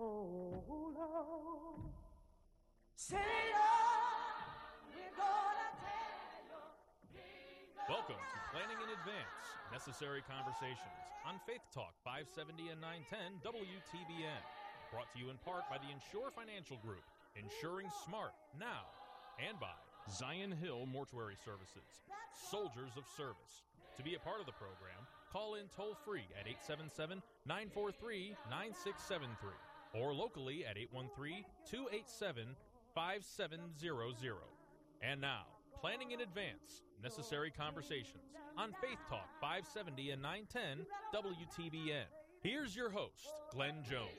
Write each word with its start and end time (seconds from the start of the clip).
Oh, 0.00 0.64
Lord. 0.64 1.92
Say, 2.96 3.20
we're 3.20 5.12
gonna 5.12 5.68
tell. 5.76 6.72
Welcome 7.84 8.16
to 8.16 8.38
Planning 8.48 8.80
in 8.80 8.88
Advance 8.96 9.44
Necessary 9.68 10.24
Conversations 10.24 11.04
on 11.28 11.36
Faith 11.44 11.60
Talk 11.76 11.92
570 12.00 12.72
and 12.72 12.80
910 12.80 13.44
WTBN. 13.44 14.40
Brought 14.88 15.12
to 15.12 15.20
you 15.20 15.28
in 15.28 15.36
part 15.44 15.68
by 15.68 15.76
the 15.76 15.92
Insure 15.92 16.32
Financial 16.32 16.80
Group, 16.80 17.04
insuring 17.36 17.92
smart 18.08 18.32
now, 18.56 18.88
and 19.36 19.60
by 19.60 19.76
Zion 20.08 20.56
Hill 20.64 20.88
Mortuary 20.88 21.36
Services, 21.44 22.08
Soldiers 22.48 22.96
of 22.96 23.04
Service. 23.20 23.68
To 23.98 24.02
be 24.02 24.16
a 24.16 24.24
part 24.24 24.40
of 24.40 24.48
the 24.48 24.56
program, 24.56 25.04
call 25.28 25.60
in 25.60 25.68
toll 25.68 25.92
free 25.92 26.24
at 26.40 26.48
877 26.48 27.20
943 27.44 28.32
9673 28.48 29.52
or 29.94 30.14
locally 30.14 30.64
at 30.64 30.76
813 30.76 31.44
287 31.70 32.56
5700. 32.94 34.36
And 35.02 35.20
now, 35.20 35.44
planning 35.80 36.10
in 36.10 36.20
advance, 36.20 36.82
necessary 37.02 37.50
conversations 37.50 38.34
on 38.56 38.72
Faith 38.82 38.98
Talk 39.08 39.28
570 39.40 40.10
and 40.10 40.22
910 40.22 40.86
WTBN. 41.14 42.04
Here's 42.42 42.74
your 42.74 42.90
host, 42.90 43.30
Glenn 43.52 43.82
Jones. 43.88 44.10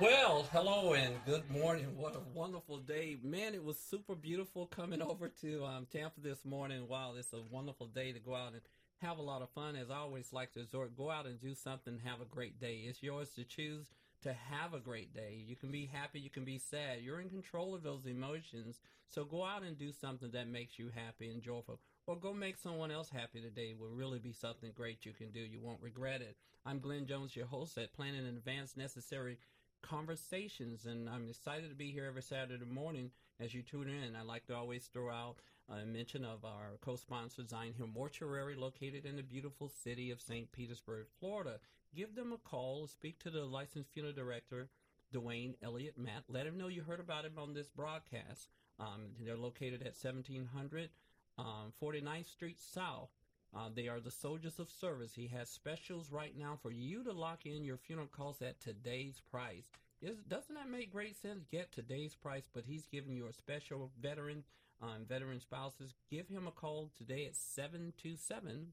Well, 0.00 0.48
hello 0.52 0.94
and 0.94 1.14
good 1.26 1.50
morning. 1.50 1.94
What 1.96 2.16
a 2.16 2.20
wonderful 2.32 2.78
day. 2.78 3.18
Man, 3.22 3.54
it 3.54 3.62
was 3.62 3.78
super 3.78 4.14
beautiful 4.14 4.66
coming 4.66 5.02
over 5.10 5.28
to 5.42 5.64
um, 5.64 5.86
Tampa 5.92 6.20
this 6.20 6.44
morning. 6.44 6.88
Wow, 6.88 7.14
it's 7.18 7.32
a 7.34 7.42
wonderful 7.50 7.86
day 7.86 8.12
to 8.12 8.18
go 8.18 8.34
out 8.34 8.52
and 8.52 8.62
have 9.02 9.18
a 9.18 9.22
lot 9.22 9.42
of 9.42 9.50
fun. 9.50 9.76
As 9.76 9.90
I 9.90 9.96
always 9.96 10.32
like 10.32 10.52
to 10.52 10.60
resort, 10.60 10.96
go 10.96 11.10
out 11.10 11.26
and 11.26 11.38
do 11.38 11.54
something, 11.54 12.00
have 12.04 12.20
a 12.22 12.24
great 12.24 12.58
day. 12.58 12.84
It's 12.86 13.02
yours 13.02 13.30
to 13.36 13.44
choose 13.44 13.88
to 14.22 14.32
have 14.32 14.74
a 14.74 14.80
great 14.80 15.14
day. 15.14 15.42
You 15.46 15.56
can 15.56 15.70
be 15.70 15.86
happy, 15.92 16.20
you 16.20 16.30
can 16.30 16.44
be 16.44 16.58
sad. 16.58 16.98
You're 17.02 17.20
in 17.20 17.30
control 17.30 17.74
of 17.74 17.82
those 17.82 18.06
emotions. 18.06 18.80
So 19.08 19.24
go 19.24 19.44
out 19.44 19.62
and 19.62 19.78
do 19.78 19.92
something 19.92 20.30
that 20.32 20.48
makes 20.48 20.78
you 20.78 20.90
happy 20.94 21.30
and 21.30 21.42
joyful. 21.42 21.80
Or 22.06 22.16
go 22.16 22.32
make 22.32 22.56
someone 22.56 22.90
else 22.90 23.10
happy 23.10 23.40
today 23.40 23.74
will 23.78 23.90
really 23.90 24.18
be 24.18 24.32
something 24.32 24.72
great 24.74 25.06
you 25.06 25.12
can 25.12 25.30
do. 25.30 25.40
You 25.40 25.60
won't 25.60 25.82
regret 25.82 26.20
it. 26.20 26.36
I'm 26.66 26.80
Glenn 26.80 27.06
Jones, 27.06 27.34
your 27.34 27.46
host 27.46 27.78
at 27.78 27.94
Planning 27.94 28.26
in 28.26 28.36
Advance 28.36 28.76
Necessary 28.76 29.38
Conversations, 29.82 30.84
and 30.84 31.08
I'm 31.08 31.28
excited 31.28 31.70
to 31.70 31.74
be 31.74 31.90
here 31.90 32.04
every 32.04 32.22
Saturday 32.22 32.64
morning 32.66 33.10
as 33.40 33.54
you 33.54 33.62
tune 33.62 33.88
in. 33.88 34.14
I 34.14 34.22
like 34.22 34.46
to 34.46 34.56
always 34.56 34.86
throw 34.86 35.10
out 35.10 35.36
a 35.70 35.86
mention 35.86 36.24
of 36.24 36.44
our 36.44 36.76
co-sponsor, 36.82 37.46
Zion 37.46 37.74
Hill 37.76 37.86
Mortuary, 37.86 38.56
located 38.56 39.06
in 39.06 39.16
the 39.16 39.22
beautiful 39.22 39.70
city 39.82 40.10
of 40.10 40.20
St. 40.20 40.50
Petersburg, 40.52 41.06
Florida 41.18 41.60
give 41.94 42.14
them 42.14 42.32
a 42.32 42.38
call, 42.38 42.86
speak 42.86 43.18
to 43.20 43.30
the 43.30 43.44
licensed 43.44 43.90
funeral 43.92 44.14
director, 44.14 44.68
Dwayne 45.12 45.54
Elliott 45.62 45.98
Matt. 45.98 46.24
Let 46.28 46.46
him 46.46 46.56
know 46.56 46.68
you 46.68 46.82
heard 46.82 47.00
about 47.00 47.24
him 47.24 47.38
on 47.38 47.54
this 47.54 47.68
broadcast. 47.68 48.48
Um, 48.78 49.10
they're 49.24 49.36
located 49.36 49.82
at 49.82 49.96
1700 50.00 50.90
um, 51.38 51.72
49th 51.82 52.30
Street 52.30 52.60
South. 52.60 53.10
Uh, 53.54 53.68
they 53.74 53.88
are 53.88 54.00
the 54.00 54.10
soldiers 54.10 54.60
of 54.60 54.70
service. 54.70 55.12
He 55.14 55.26
has 55.28 55.48
specials 55.48 56.12
right 56.12 56.36
now 56.38 56.58
for 56.62 56.70
you 56.70 57.02
to 57.02 57.12
lock 57.12 57.46
in 57.46 57.64
your 57.64 57.78
funeral 57.78 58.06
costs 58.06 58.42
at 58.42 58.60
today's 58.60 59.20
price. 59.30 59.68
Is, 60.00 60.16
doesn't 60.28 60.54
that 60.54 60.70
make 60.70 60.92
great 60.92 61.20
sense? 61.20 61.44
Get 61.50 61.72
today's 61.72 62.14
price, 62.14 62.48
but 62.54 62.64
he's 62.64 62.86
giving 62.86 63.12
you 63.12 63.26
a 63.26 63.32
special 63.32 63.90
veteran, 64.00 64.44
um, 64.80 65.04
veteran 65.08 65.40
spouses. 65.40 65.94
Give 66.10 66.28
him 66.28 66.46
a 66.46 66.52
call 66.52 66.90
today 66.96 67.26
at 67.26 67.36
727 67.36 68.72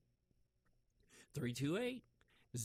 328 1.34 2.04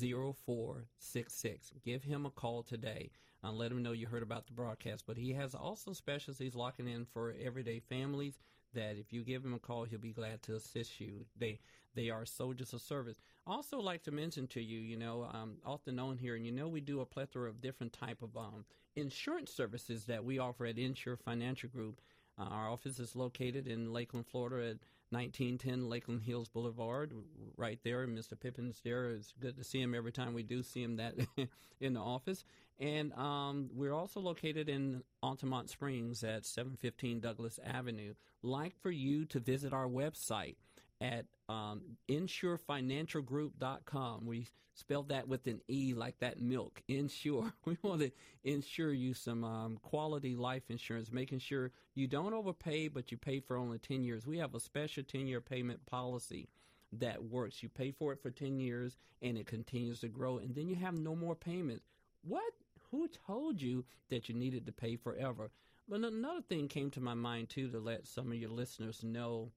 0466. 0.01 1.73
Give 1.85 2.03
him 2.03 2.27
a 2.27 2.31
call 2.31 2.63
today 2.63 3.11
and 3.43 3.59
let 3.59 3.73
him 3.73 3.83
know 3.83 3.93
you 3.93 4.07
heard 4.07 4.23
about 4.23 4.47
the 4.47 4.53
broadcast. 4.53 5.05
But 5.07 5.17
he 5.17 5.33
has 5.33 5.55
also 5.55 5.93
specials 5.93 6.39
he's 6.39 6.55
locking 6.55 6.89
in 6.89 7.05
for 7.05 7.35
everyday 7.43 7.81
families 7.81 8.39
that 8.75 8.97
if 8.97 9.13
you 9.13 9.23
give 9.23 9.45
him 9.45 9.55
a 9.55 9.59
call, 9.59 9.85
he'll 9.85 9.99
be 9.99 10.13
glad 10.13 10.43
to 10.45 10.55
assist 10.57 11.01
you. 11.01 11.27
They 11.39 11.59
they 11.95 12.09
are 12.09 12.25
soldiers 12.25 12.73
of 12.73 12.81
service. 12.81 13.21
Also, 13.47 13.79
like 13.79 14.03
to 14.05 14.11
mention 14.11 14.47
to 14.49 14.63
you, 14.63 14.81
you 14.81 14.97
know, 14.97 15.29
um, 15.33 15.57
often 15.65 15.97
known 15.97 16.17
here, 16.17 16.37
and 16.37 16.47
you 16.47 16.53
know, 16.53 16.69
we 16.69 16.81
do 16.81 17.01
a 17.01 17.07
plethora 17.07 17.51
of 17.51 17.61
different 17.61 17.93
type 17.93 18.23
of 18.23 18.35
um, 18.37 18.65
insurance 18.97 19.53
services 19.53 20.05
that 20.07 20.25
we 20.25 20.39
offer 20.39 20.65
at 20.65 20.79
Insure 20.79 21.17
Financial 21.17 21.69
Group. 21.69 22.01
Uh, 22.39 22.45
our 22.45 22.71
office 22.71 22.99
is 22.99 23.15
located 23.15 23.69
in 23.69 23.93
Lakeland, 23.93 24.27
Florida, 24.27 24.71
at 24.71 24.79
1910 25.13 25.89
Lakeland 25.89 26.23
Hills 26.23 26.49
Boulevard, 26.49 27.13
right 27.57 27.79
there. 27.85 28.07
Mr. 28.07 28.39
Pippin's 28.39 28.81
there. 28.83 29.11
It's 29.11 29.33
good 29.39 29.57
to 29.57 29.65
see 29.65 29.81
him 29.81 29.95
every 29.95 30.13
time 30.13 30.35
we 30.35 30.43
do 30.43 30.63
see 30.63 30.83
him 30.83 30.97
that 30.97 31.15
in 31.81 31.95
the 31.95 32.01
office. 32.01 32.45
And 32.81 33.13
um, 33.13 33.71
we're 33.75 33.93
also 33.93 34.21
located 34.21 34.69
in 34.69 35.05
Altamonte 35.23 35.69
Springs 35.69 36.25
at 36.25 36.45
715 36.45 37.21
Douglas 37.21 37.61
Avenue. 37.65 38.15
Like 38.43 38.75
for 38.81 38.91
you 38.91 39.25
to 39.27 39.39
visit 39.39 39.73
our 39.73 39.87
website 39.87 40.57
at 41.03 41.27
um, 41.49 41.83
insurefinancialgroup.com. 42.09 44.25
We 44.25 44.47
spelled 44.75 45.09
that 45.09 45.27
with 45.29 45.49
an 45.49 45.61
E 45.69 45.95
like 45.95 46.21
that 46.21 46.41
milk. 46.41 46.81
Insure. 46.89 47.53
We 47.65 47.77
want 47.83 48.03
to 48.03 48.13
insure 48.45 48.93
you 48.93 49.15
some 49.15 49.43
um, 49.45 49.79
quality 49.83 50.37
life 50.37 50.71
insurance, 50.71 51.11
making 51.11 51.41
sure 51.41 51.73
you 51.95 52.07
don't 52.07 52.35
overpay, 52.35 52.87
but 52.89 53.11
you 53.11 53.19
pay 53.19 53.41
for 53.41 53.57
only 53.57 53.79
10 53.79 54.05
years. 54.05 54.27
We 54.27 54.39
have 54.39 54.55
a 54.55 54.61
special 54.61 55.03
10 55.03 55.27
year 55.27 55.41
payment 55.41 55.85
policy 55.87 56.49
that 56.93 57.25
works. 57.25 57.63
You 57.63 57.69
pay 57.69 57.91
for 57.91 58.13
it 58.13 58.23
for 58.23 58.31
10 58.31 58.61
years 58.61 58.97
and 59.21 59.37
it 59.37 59.47
continues 59.47 60.01
to 60.01 60.09
grow, 60.09 60.39
and 60.39 60.55
then 60.55 60.69
you 60.69 60.77
have 60.77 60.95
no 60.95 61.17
more 61.17 61.35
payments. 61.35 61.85
What? 62.23 62.53
Who 62.91 63.09
told 63.27 63.61
you 63.61 63.85
that 64.11 64.29
you 64.29 64.35
needed 64.35 64.67
to 64.67 64.73
pay 64.73 64.97
forever? 64.97 65.51
But 65.89 66.05
another 66.05 66.43
thing 66.43 66.69
came 66.69 66.91
to 66.93 67.01
my 67.01 67.15
mind, 67.15 67.49
too, 67.49 67.69
to 67.71 67.81
let 67.81 68.07
some 68.07 68.31
of 68.31 68.39
your 68.39 68.51
listeners 68.51 69.03
know 69.03 69.51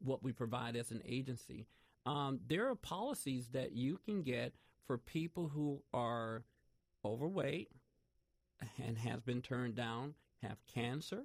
what 0.00 0.22
we 0.22 0.32
provide 0.32 0.76
as 0.76 0.90
an 0.90 1.02
agency. 1.04 1.66
Um, 2.04 2.40
there 2.46 2.68
are 2.68 2.76
policies 2.76 3.48
that 3.48 3.72
you 3.72 3.98
can 4.04 4.22
get 4.22 4.54
for 4.86 4.96
people 4.96 5.48
who 5.48 5.82
are 5.92 6.44
overweight 7.04 7.70
and 8.84 8.96
has 8.98 9.20
been 9.20 9.42
turned 9.42 9.74
down, 9.74 10.14
have 10.42 10.58
cancer, 10.72 11.24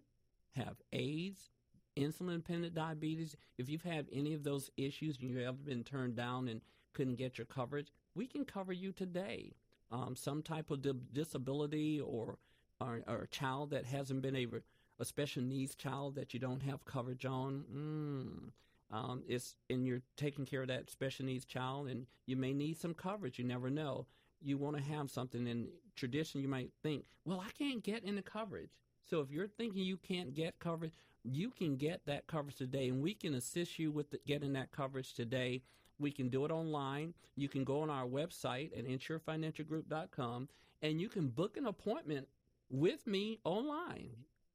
have 0.56 0.82
AIDS, 0.92 1.52
insulin 1.98 2.38
dependent 2.38 2.74
diabetes. 2.74 3.36
If 3.58 3.70
you've 3.70 3.84
had 3.84 4.08
any 4.12 4.34
of 4.34 4.44
those 4.44 4.70
issues 4.78 5.18
and 5.18 5.30
you've 5.30 5.42
ever 5.42 5.58
been 5.58 5.84
turned 5.84 6.16
down 6.16 6.48
and 6.48 6.62
couldn't 6.94 7.16
get 7.16 7.38
your 7.38 7.46
coverage, 7.46 7.92
we 8.16 8.28
can 8.28 8.46
cover 8.46 8.74
you 8.74 8.92
today. 8.92 9.54
Um, 9.92 10.16
some 10.16 10.42
type 10.42 10.72
of 10.72 10.82
di- 10.82 10.94
disability 11.12 12.00
or, 12.00 12.38
or, 12.80 13.02
or 13.08 13.24
a 13.24 13.28
child 13.28 13.72
that 13.72 13.86
hasn't 13.86 14.22
been 14.22 14.36
able 14.36 14.60
a 15.02 15.06
special 15.06 15.42
needs 15.42 15.74
child 15.74 16.16
that 16.16 16.34
you 16.34 16.40
don't 16.40 16.62
have 16.62 16.86
coverage 16.86 17.26
on. 17.26 17.66
Mm, 17.76 18.96
um, 18.96 19.24
it's 19.28 19.56
and 19.70 19.86
you're 19.86 20.04
taking 20.16 20.46
care 20.46 20.62
of 20.62 20.68
that 20.68 20.90
special 20.90 21.26
needs 21.26 21.44
child, 21.44 21.88
and 21.88 22.06
you 22.28 22.38
may 22.38 22.54
need 22.54 22.80
some 22.80 22.94
coverage. 22.94 23.40
You 23.40 23.46
never 23.46 23.70
know. 23.70 24.06
You 24.44 24.58
want 24.58 24.78
to 24.78 24.84
have 24.84 25.10
something 25.10 25.48
in 25.48 25.70
tradition. 25.96 26.42
You 26.42 26.48
might 26.48 26.72
think, 26.84 27.06
well, 27.26 27.44
I 27.46 27.50
can't 27.58 27.84
get 27.84 28.04
into 28.04 28.22
coverage. 28.22 28.70
So 29.10 29.20
if 29.22 29.32
you're 29.32 29.48
thinking 29.48 29.84
you 29.84 29.98
can't 29.98 30.34
get 30.36 30.60
coverage, 30.60 30.94
you 31.24 31.50
can 31.50 31.78
get 31.78 32.06
that 32.06 32.28
coverage 32.28 32.56
today, 32.56 32.90
and 32.90 33.02
we 33.02 33.16
can 33.16 33.34
assist 33.34 33.80
you 33.80 33.92
with 33.92 34.12
the, 34.12 34.20
getting 34.28 34.54
that 34.54 34.72
coverage 34.72 35.14
today. 35.14 35.64
We 36.00 36.12
can 36.12 36.30
do 36.30 36.46
it 36.46 36.52
online. 36.52 37.14
You 37.36 37.50
can 37.50 37.64
go 37.64 37.82
on 37.82 37.90
our 37.90 38.06
website 38.06 38.78
at 38.78 38.88
insurefinancialgroup.com 38.88 40.50
and 40.82 41.00
you 41.00 41.10
can 41.10 41.28
book 41.28 41.58
an 41.58 41.68
appointment 41.68 42.28
with 42.72 43.06
me 43.06 43.40
online 43.44 44.10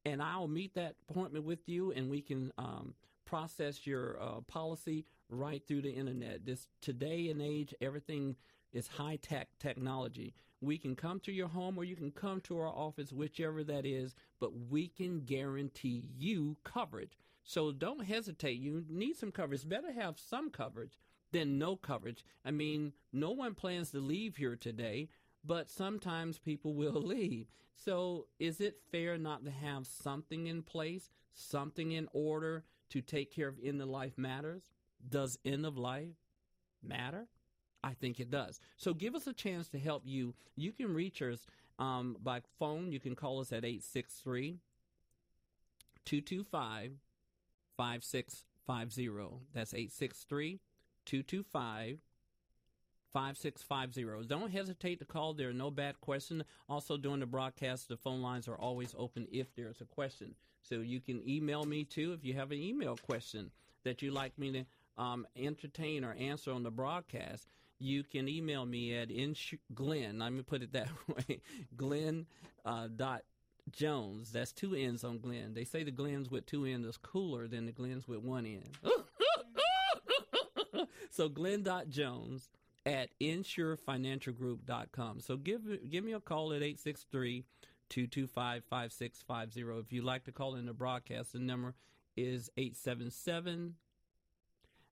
and 0.07 0.23
I'll 0.23 0.47
meet 0.47 0.73
that 0.75 0.95
appointment 1.09 1.43
with 1.43 1.67
you, 1.67 1.91
and 1.91 2.09
we 2.09 2.21
can 2.21 2.53
um, 2.57 2.93
process 3.25 3.85
your 3.85 4.17
uh, 4.21 4.39
policy 4.47 5.05
right 5.29 5.61
through 5.67 5.81
the 5.81 5.91
internet. 5.91 6.45
This 6.45 6.69
today 6.81 7.29
and 7.29 7.41
age, 7.41 7.73
everything 7.81 8.37
is 8.71 8.87
high 8.87 9.17
tech 9.21 9.49
technology. 9.59 10.33
We 10.61 10.77
can 10.77 10.95
come 10.95 11.19
to 11.21 11.31
your 11.33 11.49
home, 11.49 11.77
or 11.77 11.83
you 11.83 11.97
can 11.97 12.11
come 12.11 12.39
to 12.41 12.57
our 12.57 12.67
office, 12.67 13.11
whichever 13.11 13.65
that 13.65 13.85
is. 13.85 14.15
But 14.39 14.51
we 14.69 14.87
can 14.87 15.25
guarantee 15.25 16.09
you 16.17 16.55
coverage. 16.63 17.17
So 17.43 17.73
don't 17.73 18.05
hesitate. 18.05 18.59
You 18.59 18.85
need 18.89 19.17
some 19.17 19.31
coverage. 19.31 19.67
Better 19.67 19.91
have 19.91 20.17
some 20.17 20.49
coverage 20.49 20.97
than 21.33 21.59
no 21.59 21.75
coverage. 21.75 22.23
I 22.45 22.51
mean, 22.51 22.93
no 23.11 23.31
one 23.31 23.55
plans 23.55 23.91
to 23.91 23.99
leave 23.99 24.37
here 24.37 24.55
today 24.55 25.09
but 25.47 25.69
sometimes 25.69 26.37
people 26.37 26.73
will 26.73 26.91
leave. 27.01 27.47
So, 27.73 28.27
is 28.39 28.59
it 28.59 28.79
fair 28.91 29.17
not 29.17 29.45
to 29.45 29.51
have 29.51 29.87
something 29.87 30.47
in 30.47 30.63
place, 30.63 31.09
something 31.33 31.91
in 31.91 32.07
order 32.11 32.63
to 32.89 33.01
take 33.01 33.33
care 33.33 33.47
of 33.47 33.57
end 33.63 33.81
of 33.81 33.87
life 33.87 34.17
matters? 34.17 34.71
Does 35.07 35.39
end 35.45 35.65
of 35.65 35.77
life 35.77 36.15
matter? 36.83 37.27
I 37.83 37.93
think 37.93 38.19
it 38.19 38.31
does. 38.31 38.59
So, 38.75 38.93
give 38.93 39.15
us 39.15 39.27
a 39.27 39.33
chance 39.33 39.69
to 39.69 39.79
help 39.79 40.03
you. 40.05 40.33
You 40.55 40.73
can 40.73 40.93
reach 40.93 41.21
us 41.21 41.45
um, 41.79 42.17
by 42.21 42.41
phone. 42.59 42.91
You 42.91 42.99
can 42.99 43.15
call 43.15 43.39
us 43.39 43.51
at 43.51 43.63
863 43.63 44.59
225 46.05 46.91
5650. 47.77 49.45
That's 49.53 49.73
863 49.73 50.59
225 51.05 51.99
5650. 53.13 54.27
Don't 54.27 54.51
hesitate 54.51 54.99
to 54.99 55.05
call. 55.05 55.33
There 55.33 55.49
are 55.49 55.53
no 55.53 55.71
bad 55.71 55.99
questions. 56.01 56.43
Also, 56.69 56.97
during 56.97 57.19
the 57.19 57.25
broadcast, 57.25 57.87
the 57.87 57.97
phone 57.97 58.21
lines 58.21 58.47
are 58.47 58.57
always 58.57 58.93
open 58.97 59.27
if 59.31 59.53
there's 59.55 59.81
a 59.81 59.85
question. 59.85 60.35
So 60.61 60.75
you 60.75 60.99
can 60.99 61.27
email 61.27 61.63
me 61.63 61.83
too 61.85 62.13
if 62.13 62.25
you 62.25 62.33
have 62.33 62.51
an 62.51 62.59
email 62.59 62.97
question 62.97 63.51
that 63.83 64.01
you'd 64.01 64.13
like 64.13 64.37
me 64.37 64.51
to 64.51 65.01
um, 65.01 65.25
entertain 65.35 66.03
or 66.03 66.13
answer 66.13 66.51
on 66.51 66.63
the 66.63 66.71
broadcast. 66.71 67.47
You 67.79 68.03
can 68.03 68.27
email 68.27 68.65
me 68.65 68.95
at 68.95 69.09
insu- 69.09 69.59
Glenn. 69.73 70.19
Let 70.19 70.33
me 70.33 70.41
put 70.41 70.63
it 70.63 70.73
that 70.73 70.89
way. 71.07 71.41
Glenn 71.75 72.25
uh, 72.65 72.87
dot 72.93 73.23
Jones. 73.71 74.31
That's 74.31 74.51
two 74.51 74.73
N's 74.75 75.03
on 75.03 75.19
Glenn. 75.19 75.53
They 75.53 75.63
say 75.63 75.83
the 75.83 75.91
Glens 75.91 76.29
with 76.29 76.45
two 76.45 76.65
N's 76.65 76.85
is 76.85 76.97
cooler 76.97 77.47
than 77.47 77.65
the 77.65 77.71
Glens 77.71 78.07
with 78.07 78.19
one 78.19 78.45
N. 78.45 78.63
so 81.11 81.29
Glenn 81.29 81.63
dot 81.63 81.89
Jones 81.89 82.49
at 82.87 83.09
insurefinancialgroup.com. 83.19 85.19
So 85.19 85.37
give 85.37 85.61
give 85.91 86.05
me 86.05 86.13
a 86.13 86.21
call 86.21 86.53
at 86.53 86.63
863 86.63 87.43
225 87.89 88.63
5650. 88.63 89.79
If 89.79 89.91
you'd 89.91 90.05
like 90.05 90.23
to 90.23 90.31
call 90.31 90.55
in 90.55 90.65
the 90.65 90.73
broadcast, 90.73 91.33
the 91.33 91.39
number 91.39 91.75
is 92.15 92.49
877 92.55 93.75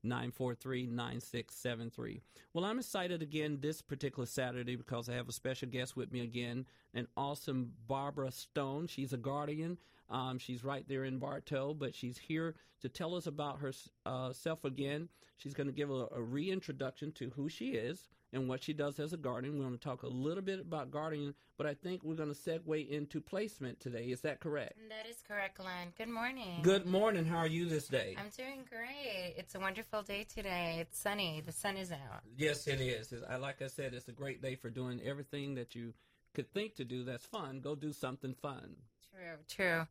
943 0.03 0.88
9673. 0.88 2.19
Well, 2.53 2.65
I'm 2.65 2.80
excited 2.80 3.21
again 3.21 3.59
this 3.62 3.81
particular 3.81 4.25
Saturday 4.25 4.75
because 4.75 5.07
I 5.07 5.13
have 5.13 5.30
a 5.30 5.33
special 5.33 5.69
guest 5.69 5.95
with 5.95 6.12
me 6.12 6.19
again, 6.19 6.65
an 6.94 7.07
awesome 7.15 7.71
Barbara 7.88 8.31
Stone. 8.31 8.88
She's 8.88 9.13
a 9.13 9.18
guardian. 9.18 9.77
Um, 10.10 10.38
she's 10.38 10.63
right 10.63 10.88
there 10.88 11.04
in 11.04 11.18
Bartow, 11.18 11.74
but 11.74 11.96
she's 11.96 12.18
here 12.18 12.56
to 12.81 12.90
tell 12.90 13.16
us 13.16 13.28
about 13.28 13.60
herself 13.60 14.60
uh, 14.63 14.68
again. 14.68 15.10
She's 15.38 15.54
going 15.54 15.68
to 15.68 15.74
give 15.74 15.90
a, 15.90 16.07
a 16.16 16.22
reintroduction 16.22 17.12
to 17.13 17.31
who 17.36 17.50
she 17.50 17.69
is 17.72 18.07
and 18.31 18.48
what 18.48 18.63
she 18.63 18.74
does 18.74 19.00
as 19.00 19.13
a 19.13 19.18
guardian. 19.18 19.57
We're 19.57 19.66
going 19.66 19.78
to 19.78 19.84
talk 19.84 20.04
a 20.04 20.07
little 20.07 20.44
bit 20.44 20.60
about 20.60 20.92
guardian, 20.92 21.34
but 21.57 21.66
I 21.66 21.74
think 21.74 22.04
we're 22.04 22.16
going 22.16 22.34
to 22.34 22.40
segue 22.40 22.90
into 22.90 23.22
placement 23.22 23.80
today. 23.80 24.06
Is 24.06 24.22
that 24.22 24.40
correct? 24.40 24.74
That 24.90 25.10
is 25.10 25.18
correct, 25.28 25.57
Glenn. 25.57 25.94
Good 25.98 26.10
morning. 26.10 26.60
Good 26.62 26.86
morning. 26.86 27.25
How 27.25 27.38
are 27.38 27.48
you 27.48 27.68
this 27.68 27.88
day? 27.88 28.16
I'm 28.19 28.30
doing 28.38 28.63
great. 28.69 29.36
It's 29.38 29.56
a 29.56 29.60
wonderful 29.60 30.04
day 30.04 30.25
today. 30.25 30.78
It's 30.80 31.00
sunny. 31.00 31.42
The 31.46 31.52
sun 31.52 31.78
is 31.78 31.92
out. 31.92 32.22
Yes, 32.38 32.68
it 32.68 32.81
is. 32.81 33.12
It's, 33.12 33.24
I, 33.28 33.38
like 33.38 33.62
I 33.62 33.68
said, 33.68 33.94
it's 33.94 34.07
a 34.07 34.13
great 34.13 34.42
day 34.42 34.56
for 34.56 34.69
doing 34.69 35.02
everything 35.04 35.56
that 35.56 35.75
you 35.75 35.94
could 36.34 36.54
think 36.54 36.75
to 36.75 36.86
do 36.86 37.04
that's 37.04 37.25
fun. 37.25 37.62
Go 37.62 37.75
do 37.75 37.94
something 37.94 38.34
fun. 38.34 38.75
True, 39.16 39.38
true. 39.48 39.88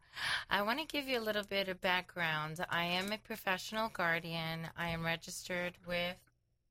I 0.50 0.62
want 0.62 0.81
to 0.81 0.87
give 0.87 1.09
you 1.09 1.19
a 1.19 1.23
little 1.23 1.44
bit 1.44 1.69
of 1.69 1.81
background. 1.81 2.65
I 2.69 2.85
am 2.85 3.11
a 3.11 3.19
professional 3.19 3.88
guardian. 3.88 4.69
I 4.76 4.91
am 4.91 5.05
registered 5.05 5.75
with 5.87 6.17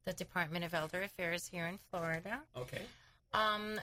the 0.05 0.13
Department 0.13 0.63
of 0.63 0.73
Elder 0.73 1.01
Affairs 1.01 1.47
here 1.47 1.65
in 1.65 1.79
Florida. 1.89 2.41
Okay. 2.55 2.81
Um, 3.33 3.79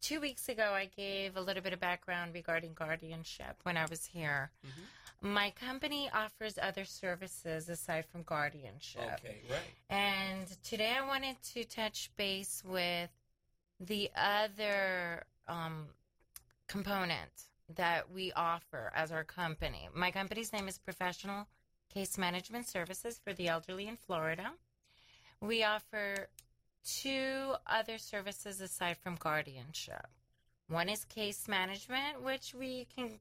two 0.00 0.20
weeks 0.20 0.48
ago, 0.48 0.72
I 0.72 0.88
gave 0.96 1.36
a 1.36 1.40
little 1.40 1.62
bit 1.62 1.74
of 1.74 1.80
background 1.80 2.32
regarding 2.32 2.72
guardianship 2.74 3.56
when 3.64 3.76
I 3.76 3.84
was 3.90 4.06
here. 4.06 4.50
Mm-hmm. 4.66 5.32
My 5.34 5.50
company 5.50 6.08
offers 6.12 6.58
other 6.60 6.84
services 6.84 7.68
aside 7.68 8.06
from 8.06 8.22
guardianship. 8.22 9.02
Okay, 9.14 9.36
right. 9.50 9.60
And 9.90 10.46
today 10.62 10.94
I 10.98 11.06
wanted 11.06 11.36
to 11.54 11.64
touch 11.64 12.10
base 12.16 12.62
with 12.64 13.10
the 13.80 14.10
other 14.16 15.24
um, 15.48 15.86
component 16.66 17.30
that 17.74 18.10
we 18.10 18.32
offer 18.32 18.92
as 18.94 19.10
our 19.10 19.24
company. 19.24 19.88
My 19.94 20.10
company's 20.10 20.52
name 20.52 20.68
is 20.68 20.78
Professional 20.78 21.48
Case 21.92 22.16
Management 22.16 22.68
Services 22.68 23.20
for 23.22 23.32
the 23.32 23.48
Elderly 23.48 23.88
in 23.88 23.96
Florida. 23.96 24.52
We 25.40 25.64
offer 25.64 26.28
two 26.84 27.54
other 27.66 27.98
services 27.98 28.60
aside 28.60 28.96
from 28.98 29.16
guardianship. 29.16 30.06
One 30.68 30.88
is 30.88 31.04
case 31.04 31.48
management, 31.48 32.22
which 32.22 32.54
we 32.54 32.86
can, 32.94 33.18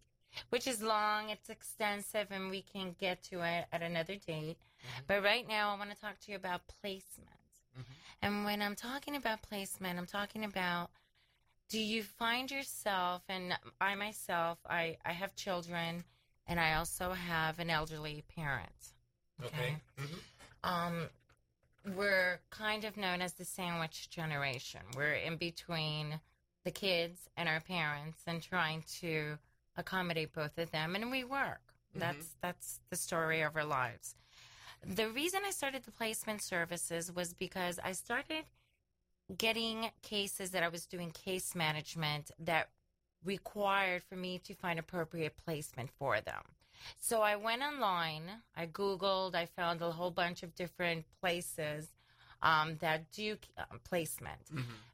which 0.50 0.68
is 0.68 0.82
long, 0.82 1.30
it's 1.30 1.50
extensive, 1.50 2.28
and 2.32 2.50
we 2.50 2.62
can 2.62 2.96
get 3.00 3.24
to 3.24 3.42
it 3.42 3.66
at 3.72 3.82
another 3.82 4.16
date. 4.16 4.58
Mm-hmm. 4.58 5.04
But 5.08 5.24
right 5.24 5.48
now, 5.48 5.74
I 5.74 5.78
want 5.78 5.92
to 5.92 6.00
talk 6.00 6.20
to 6.22 6.32
you 6.32 6.38
about 6.38 6.62
placement. 6.82 7.30
And 8.22 8.46
when 8.46 8.62
I'm 8.62 8.76
talking 8.76 9.16
about 9.16 9.42
placement, 9.42 10.00
I'm 10.00 10.06
talking 10.06 10.46
about 10.46 10.90
do 11.70 11.80
you 11.80 12.04
find 12.04 12.50
yourself, 12.52 13.24
and 13.28 13.58
I 13.82 13.96
myself, 13.96 14.60
I, 14.70 14.98
I 15.06 15.14
have 15.14 15.36
children, 15.36 16.04
and 16.48 16.60
I 16.60 16.76
also 16.76 17.12
have 17.12 17.60
an 17.60 17.70
elderly 17.70 18.24
parent. 18.36 18.94
Okay. 19.44 19.78
Mhm. 20.00 20.20
Um, 20.64 21.10
we're 21.96 22.40
kind 22.50 22.84
of 22.84 22.98
known 22.98 23.22
as 23.22 23.34
the 23.34 23.46
sandwich 23.46 24.10
generation. 24.10 24.82
We're 24.96 25.14
in 25.14 25.38
between 25.38 26.20
the 26.64 26.72
kids 26.72 27.30
and 27.38 27.48
our 27.48 27.60
parents 27.60 28.22
and 28.26 28.42
trying 28.42 28.84
to 29.02 29.38
accommodate 29.78 30.34
both 30.34 30.58
of 30.58 30.72
them 30.72 30.96
and 30.96 31.12
we 31.12 31.24
work. 31.24 31.62
That's 31.94 32.36
that's 32.42 32.80
the 32.90 32.96
story 32.98 33.42
of 33.42 33.56
our 33.56 33.64
lives. 33.64 34.16
The 34.84 35.10
reason 35.10 35.42
I 35.46 35.52
started 35.52 35.84
the 35.84 35.92
placement 35.92 36.42
services 36.42 37.12
was 37.12 37.34
because 37.34 37.80
I 37.84 37.94
started 37.94 38.46
getting 39.38 39.90
cases 40.02 40.52
that 40.52 40.64
I 40.64 40.68
was 40.68 40.86
doing 40.86 41.12
case 41.12 41.56
management 41.56 42.32
that 42.40 42.70
required 43.24 44.04
for 44.04 44.16
me 44.16 44.40
to 44.40 44.54
find 44.54 44.78
appropriate 44.78 45.36
placement 45.38 45.90
for 45.98 46.22
them. 46.22 46.42
So 47.00 47.22
I 47.22 47.36
went 47.36 47.64
online, 47.64 48.24
I 48.56 48.68
Googled, 48.68 49.34
I 49.36 49.46
found 49.46 49.82
a 49.82 49.92
whole 49.92 50.12
bunch 50.12 50.44
of 50.44 50.54
different 50.56 51.06
places 51.22 51.88
um, 52.42 52.78
that 52.82 53.12
do 53.12 53.38
uh, 53.58 53.64
placement. 53.84 54.42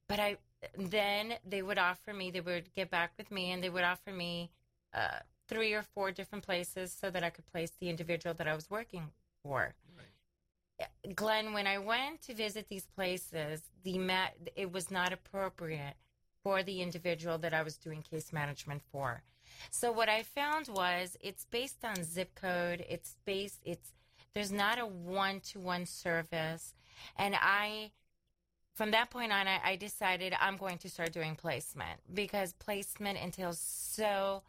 But 0.08 0.20
I 0.20 0.38
then 0.78 1.34
they 1.44 1.62
would 1.64 1.80
offer 1.80 2.14
me, 2.14 2.30
they 2.32 2.40
would 2.40 2.74
get 2.76 2.92
back 2.92 3.14
with 3.18 3.32
me, 3.32 3.52
and 3.52 3.64
they 3.64 3.70
would 3.70 3.84
offer 3.84 4.12
me 4.12 4.52
uh, 4.94 5.20
three 5.48 5.74
or 5.74 5.82
four 5.82 6.12
different 6.12 6.46
places 6.46 6.96
so 6.98 7.10
that 7.10 7.24
I 7.24 7.30
could 7.32 7.46
place 7.48 7.72
the 7.80 7.90
individual 7.90 8.34
that 8.36 8.48
I 8.48 8.54
was 8.54 8.70
working 8.70 9.10
for. 9.44 9.74
Glenn, 11.16 11.54
when 11.54 11.68
I 11.68 11.78
went 11.78 12.22
to 12.24 12.34
visit 12.34 12.68
these 12.68 12.86
places, 12.86 13.62
the 13.84 13.98
ma- 13.98 14.28
it 14.56 14.72
was 14.72 14.90
not 14.92 15.12
appropriate 15.14 15.96
for 16.44 16.64
the 16.64 16.82
individual 16.82 17.38
that 17.40 17.54
I 17.54 17.62
was 17.64 17.78
doing 17.78 18.02
case 18.02 18.32
management 18.34 18.82
for. 18.92 19.22
So 19.70 19.92
what 19.92 20.10
I 20.10 20.24
found 20.24 20.68
was 20.70 21.18
it's 21.22 21.46
based 21.46 21.84
on 21.84 22.04
zip 22.04 22.34
code. 22.36 22.86
It's 22.90 23.16
based. 23.26 23.60
It's 23.66 23.94
there's 24.34 24.52
not 24.52 24.80
a 24.80 24.86
one 24.86 25.40
to 25.52 25.60
one 25.60 25.86
service, 25.86 26.74
and 27.18 27.36
I. 27.40 27.92
From 28.74 28.92
that 28.92 29.10
point 29.12 29.34
on, 29.34 29.48
I, 29.48 29.60
I 29.64 29.76
decided 29.76 30.34
I'm 30.40 30.56
going 30.56 30.78
to 30.80 30.90
start 30.90 31.12
doing 31.12 31.36
placement 31.36 32.00
because 32.14 32.54
placement 32.54 33.20
entails 33.20 33.60
so 33.60 34.44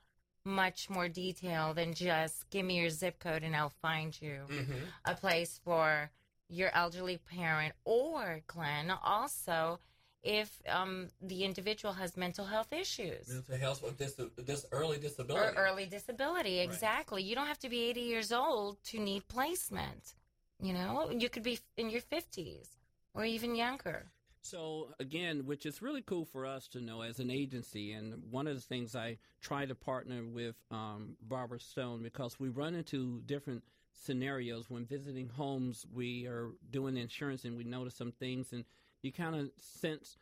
much 0.44 0.88
more 0.88 1.08
detail 1.08 1.74
than 1.74 1.92
just 1.92 2.48
give 2.48 2.64
me 2.64 2.78
your 2.80 2.88
zip 2.88 3.18
code 3.18 3.42
and 3.42 3.54
I'll 3.54 3.72
find 3.82 4.16
you 4.22 4.42
Mm-hmm. 4.48 4.72
a 5.04 5.14
place 5.14 5.60
for 5.64 6.10
your 6.52 6.70
elderly 6.74 7.18
parent 7.18 7.74
or 7.84 8.40
Glenn 8.46 8.92
also 9.04 9.80
if 10.22 10.62
um, 10.68 11.08
the 11.20 11.44
individual 11.44 11.94
has 11.94 12.16
mental 12.16 12.44
health 12.44 12.72
issues. 12.72 13.28
Mental 13.28 13.56
health 13.56 13.82
with 13.82 13.98
this 13.98 14.14
this 14.36 14.66
early 14.70 14.98
or 14.98 15.00
disability. 15.00 15.56
early 15.56 15.86
disability 15.86 16.60
exactly. 16.60 17.22
You 17.22 17.34
don't 17.34 17.48
have 17.48 17.58
to 17.60 17.68
be 17.68 17.90
80 17.90 18.00
years 18.00 18.32
old 18.32 18.82
to 18.84 19.00
need 19.00 19.26
placement 19.26 20.14
you 20.62 20.72
know? 20.72 21.10
You 21.10 21.28
could 21.28 21.42
be 21.42 21.58
in 21.76 21.90
your 21.90 22.00
50s 22.00 22.68
or 23.14 23.24
even 23.24 23.54
younger. 23.54 24.06
So 24.42 24.94
again, 24.98 25.44
which 25.44 25.66
is 25.66 25.82
really 25.82 26.02
cool 26.02 26.24
for 26.24 26.46
us 26.46 26.66
to 26.68 26.80
know 26.80 27.02
as 27.02 27.18
an 27.20 27.30
agency, 27.30 27.92
and 27.92 28.14
one 28.30 28.46
of 28.46 28.54
the 28.54 28.60
things 28.60 28.96
I 28.96 29.18
try 29.40 29.66
to 29.66 29.74
partner 29.74 30.24
with 30.24 30.56
um, 30.70 31.16
Barbara 31.20 31.60
Stone 31.60 32.02
because 32.02 32.40
we 32.40 32.48
run 32.48 32.74
into 32.74 33.20
different 33.26 33.62
scenarios 33.92 34.68
when 34.68 34.84
visiting 34.84 35.28
homes. 35.28 35.86
We 35.92 36.26
are 36.26 36.50
doing 36.70 36.96
insurance, 36.96 37.44
and 37.44 37.56
we 37.56 37.64
notice 37.64 37.94
some 37.94 38.12
things, 38.12 38.52
and 38.52 38.64
you 39.02 39.12
kind 39.12 39.34
of 39.34 39.50
sense 39.58 40.16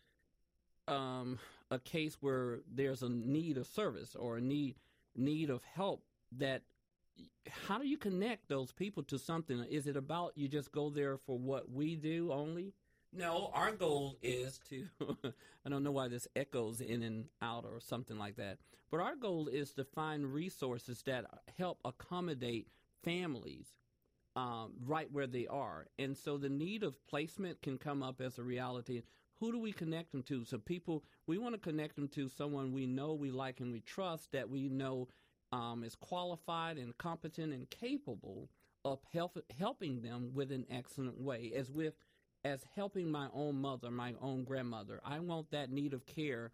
um, 0.88 1.38
a 1.70 1.78
case 1.78 2.16
where 2.20 2.60
there's 2.72 3.02
a 3.02 3.08
need 3.08 3.56
of 3.56 3.66
service 3.66 4.16
or 4.16 4.38
a 4.38 4.40
need 4.40 4.76
need 5.16 5.50
of 5.50 5.62
help. 5.74 6.02
That 6.38 6.62
how 7.66 7.78
do 7.78 7.86
you 7.86 7.96
connect 7.96 8.48
those 8.48 8.72
people 8.72 9.02
to 9.04 9.18
something? 9.18 9.64
Is 9.70 9.86
it 9.86 9.96
about 9.96 10.32
you 10.36 10.48
just 10.48 10.72
go 10.72 10.90
there 10.90 11.16
for 11.16 11.38
what 11.38 11.70
we 11.70 11.96
do 11.96 12.32
only? 12.32 12.72
No, 13.12 13.50
our 13.54 13.72
goal 13.72 14.16
is 14.22 14.60
to, 14.68 14.86
I 15.66 15.68
don't 15.68 15.82
know 15.82 15.90
why 15.90 16.06
this 16.06 16.28
echoes 16.36 16.80
in 16.80 17.02
and 17.02 17.24
out 17.42 17.64
or 17.64 17.80
something 17.80 18.16
like 18.16 18.36
that, 18.36 18.58
but 18.90 19.00
our 19.00 19.16
goal 19.16 19.48
is 19.48 19.72
to 19.72 19.84
find 19.84 20.32
resources 20.32 21.02
that 21.06 21.24
help 21.58 21.80
accommodate 21.84 22.68
families 23.02 23.66
um, 24.36 24.72
right 24.86 25.10
where 25.10 25.26
they 25.26 25.46
are. 25.46 25.86
And 25.98 26.16
so 26.16 26.38
the 26.38 26.48
need 26.48 26.82
of 26.82 27.04
placement 27.06 27.62
can 27.62 27.78
come 27.78 28.02
up 28.02 28.20
as 28.20 28.38
a 28.38 28.42
reality. 28.42 29.02
Who 29.40 29.52
do 29.52 29.58
we 29.58 29.72
connect 29.72 30.12
them 30.12 30.22
to? 30.24 30.44
So 30.44 30.58
people, 30.58 31.04
we 31.26 31.38
want 31.38 31.54
to 31.54 31.60
connect 31.60 31.96
them 31.96 32.08
to 32.08 32.28
someone 32.28 32.72
we 32.72 32.86
know, 32.86 33.14
we 33.14 33.30
like, 33.30 33.60
and 33.60 33.72
we 33.72 33.80
trust 33.80 34.32
that 34.32 34.48
we 34.48 34.68
know 34.68 35.08
um, 35.52 35.82
is 35.84 35.96
qualified 35.96 36.76
and 36.76 36.96
competent 36.98 37.52
and 37.52 37.68
capable 37.70 38.50
of 38.84 39.00
help, 39.12 39.38
helping 39.58 40.02
them 40.02 40.30
with 40.34 40.52
an 40.52 40.66
excellent 40.70 41.20
way. 41.20 41.52
As 41.56 41.70
with 41.70 41.94
as 42.44 42.64
helping 42.74 43.10
my 43.10 43.28
own 43.34 43.60
mother, 43.60 43.90
my 43.90 44.14
own 44.20 44.44
grandmother. 44.44 45.00
I 45.04 45.18
want 45.18 45.50
that 45.50 45.70
need 45.70 45.92
of 45.92 46.06
care 46.06 46.52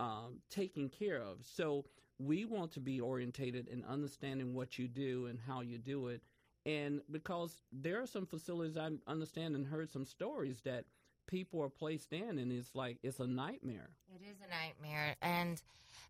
um, 0.00 0.40
taken 0.50 0.88
care 0.88 1.20
of. 1.20 1.38
So 1.42 1.84
we 2.18 2.44
want 2.44 2.72
to 2.72 2.80
be 2.80 3.00
orientated 3.00 3.68
in 3.68 3.84
understanding 3.84 4.54
what 4.54 4.78
you 4.78 4.88
do 4.88 5.26
and 5.26 5.38
how 5.46 5.60
you 5.60 5.78
do 5.78 6.08
it. 6.08 6.22
And 6.66 7.00
because 7.10 7.62
there 7.72 8.02
are 8.02 8.06
some 8.06 8.26
facilities 8.26 8.76
I 8.76 8.90
understand 9.06 9.54
and 9.54 9.66
heard 9.66 9.90
some 9.90 10.04
stories 10.04 10.60
that 10.64 10.84
people 11.26 11.62
are 11.62 11.68
placed 11.68 12.12
in, 12.12 12.38
and 12.38 12.52
it's 12.52 12.74
like 12.74 12.98
it's 13.02 13.20
a 13.20 13.26
nightmare. 13.26 13.90
It 14.14 14.22
is 14.28 14.36
a 14.44 14.50
nightmare. 14.50 15.14
And 15.22 15.62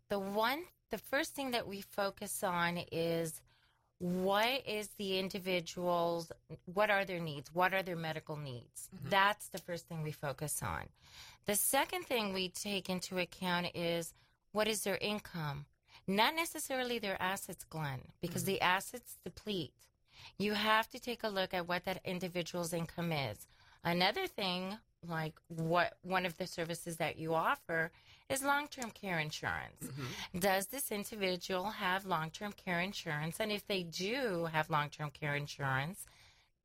the 0.09 0.19
one, 0.19 0.63
the 0.89 0.97
first 0.97 1.35
thing 1.35 1.51
that 1.51 1.67
we 1.67 1.81
focus 1.81 2.43
on 2.43 2.79
is 2.91 3.41
what 3.99 4.65
is 4.65 4.87
the 4.97 5.19
individual's, 5.19 6.31
what 6.73 6.89
are 6.89 7.05
their 7.05 7.19
needs? 7.19 7.53
What 7.53 7.73
are 7.73 7.83
their 7.83 7.97
medical 7.97 8.37
needs? 8.37 8.89
Mm-hmm. 8.95 9.09
That's 9.09 9.49
the 9.49 9.59
first 9.59 9.87
thing 9.87 10.03
we 10.03 10.11
focus 10.11 10.61
on. 10.63 10.83
The 11.45 11.55
second 11.55 12.05
thing 12.05 12.33
we 12.33 12.49
take 12.49 12.89
into 12.89 13.17
account 13.19 13.67
is 13.75 14.13
what 14.51 14.67
is 14.67 14.83
their 14.83 14.97
income? 14.97 15.65
Not 16.09 16.35
necessarily 16.35 16.97
their 16.97 17.21
assets, 17.21 17.63
Glenn, 17.69 18.01
because 18.19 18.41
mm-hmm. 18.41 18.53
the 18.53 18.61
assets 18.61 19.17
deplete. 19.23 19.73
You 20.39 20.53
have 20.53 20.89
to 20.89 20.99
take 20.99 21.23
a 21.23 21.29
look 21.29 21.53
at 21.53 21.67
what 21.67 21.85
that 21.85 22.01
individual's 22.03 22.73
income 22.73 23.11
is. 23.11 23.45
Another 23.83 24.25
thing, 24.25 24.75
like 25.07 25.35
what 25.49 25.93
one 26.01 26.25
of 26.25 26.35
the 26.39 26.47
services 26.47 26.97
that 26.97 27.19
you 27.19 27.35
offer, 27.35 27.91
is 28.27 28.43
long 28.43 28.67
term 28.67 28.89
care 28.89 29.19
insurance. 29.19 29.85
Mm-hmm. 29.85 30.39
Does 30.39 30.65
this 30.65 30.91
individual 30.91 31.65
have 31.65 32.07
long 32.07 32.31
term 32.31 32.53
care 32.53 32.79
insurance? 32.79 33.39
And 33.39 33.51
if 33.51 33.67
they 33.67 33.83
do 33.83 34.45
have 34.51 34.71
long 34.71 34.89
term 34.89 35.11
care 35.11 35.35
insurance, 35.35 36.07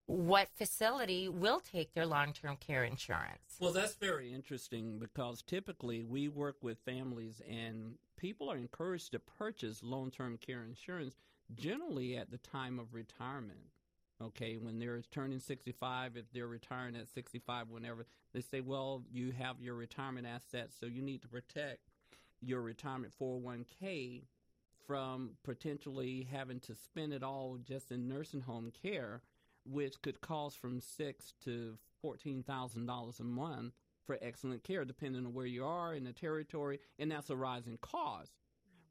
what 0.07 0.49
facility 0.55 1.29
will 1.29 1.61
take 1.61 1.93
their 1.93 2.07
long 2.07 2.33
term 2.33 2.57
care 2.57 2.85
insurance? 2.85 3.59
Well, 3.61 3.73
that's 3.73 3.95
very 3.95 4.33
interesting 4.33 4.99
because 4.99 5.43
typically 5.43 6.03
we 6.03 6.29
work 6.29 6.57
with 6.63 6.79
families 6.87 7.43
and 7.47 7.97
people 8.25 8.51
are 8.51 8.57
encouraged 8.57 9.13
to 9.13 9.19
purchase 9.19 9.83
long 9.83 10.11
term 10.11 10.39
care 10.39 10.65
insurance 10.65 11.15
generally 11.55 12.17
at 12.17 12.31
the 12.31 12.39
time 12.39 12.79
of 12.79 12.95
retirement. 12.95 13.59
Okay, 14.23 14.57
when 14.57 14.79
they're 14.79 15.03
turning 15.11 15.39
65, 15.39 16.17
if 16.17 16.25
they're 16.33 16.47
retiring 16.47 16.97
at 16.97 17.07
65, 17.07 17.69
whenever 17.69 18.07
they 18.33 18.41
say, 18.41 18.63
well, 18.63 19.03
you 19.13 19.33
have 19.33 19.61
your 19.61 19.75
retirement 19.75 20.27
assets, 20.27 20.75
so 20.81 20.87
you 20.87 21.03
need 21.03 21.21
to 21.21 21.29
protect 21.29 21.81
your 22.41 22.63
retirement 22.63 23.13
401k 23.21 24.23
from 24.87 25.33
potentially 25.43 26.27
having 26.33 26.61
to 26.61 26.75
spend 26.75 27.13
it 27.13 27.23
all 27.23 27.59
just 27.63 27.93
in 27.93 28.09
nursing 28.09 28.41
home 28.41 28.73
care, 28.83 29.21
which 29.67 30.01
could 30.01 30.23
cost 30.23 30.57
from 30.57 30.81
six 30.81 31.35
to 31.45 31.77
fourteen 32.01 32.43
thousand 32.43 32.87
dollars 32.87 33.21
a 33.21 33.25
month 33.25 33.75
for 34.07 34.19
excellent 34.21 34.63
care, 34.65 34.85
depending 34.85 35.27
on 35.27 35.33
where 35.33 35.47
you 35.47 35.65
are 35.65 35.95
in 35.95 36.05
the 36.05 36.13
territory, 36.13 36.81
and 36.99 37.11
that's 37.11 37.31
a 37.31 37.37
rising 37.37 37.79
cost. 37.81 38.33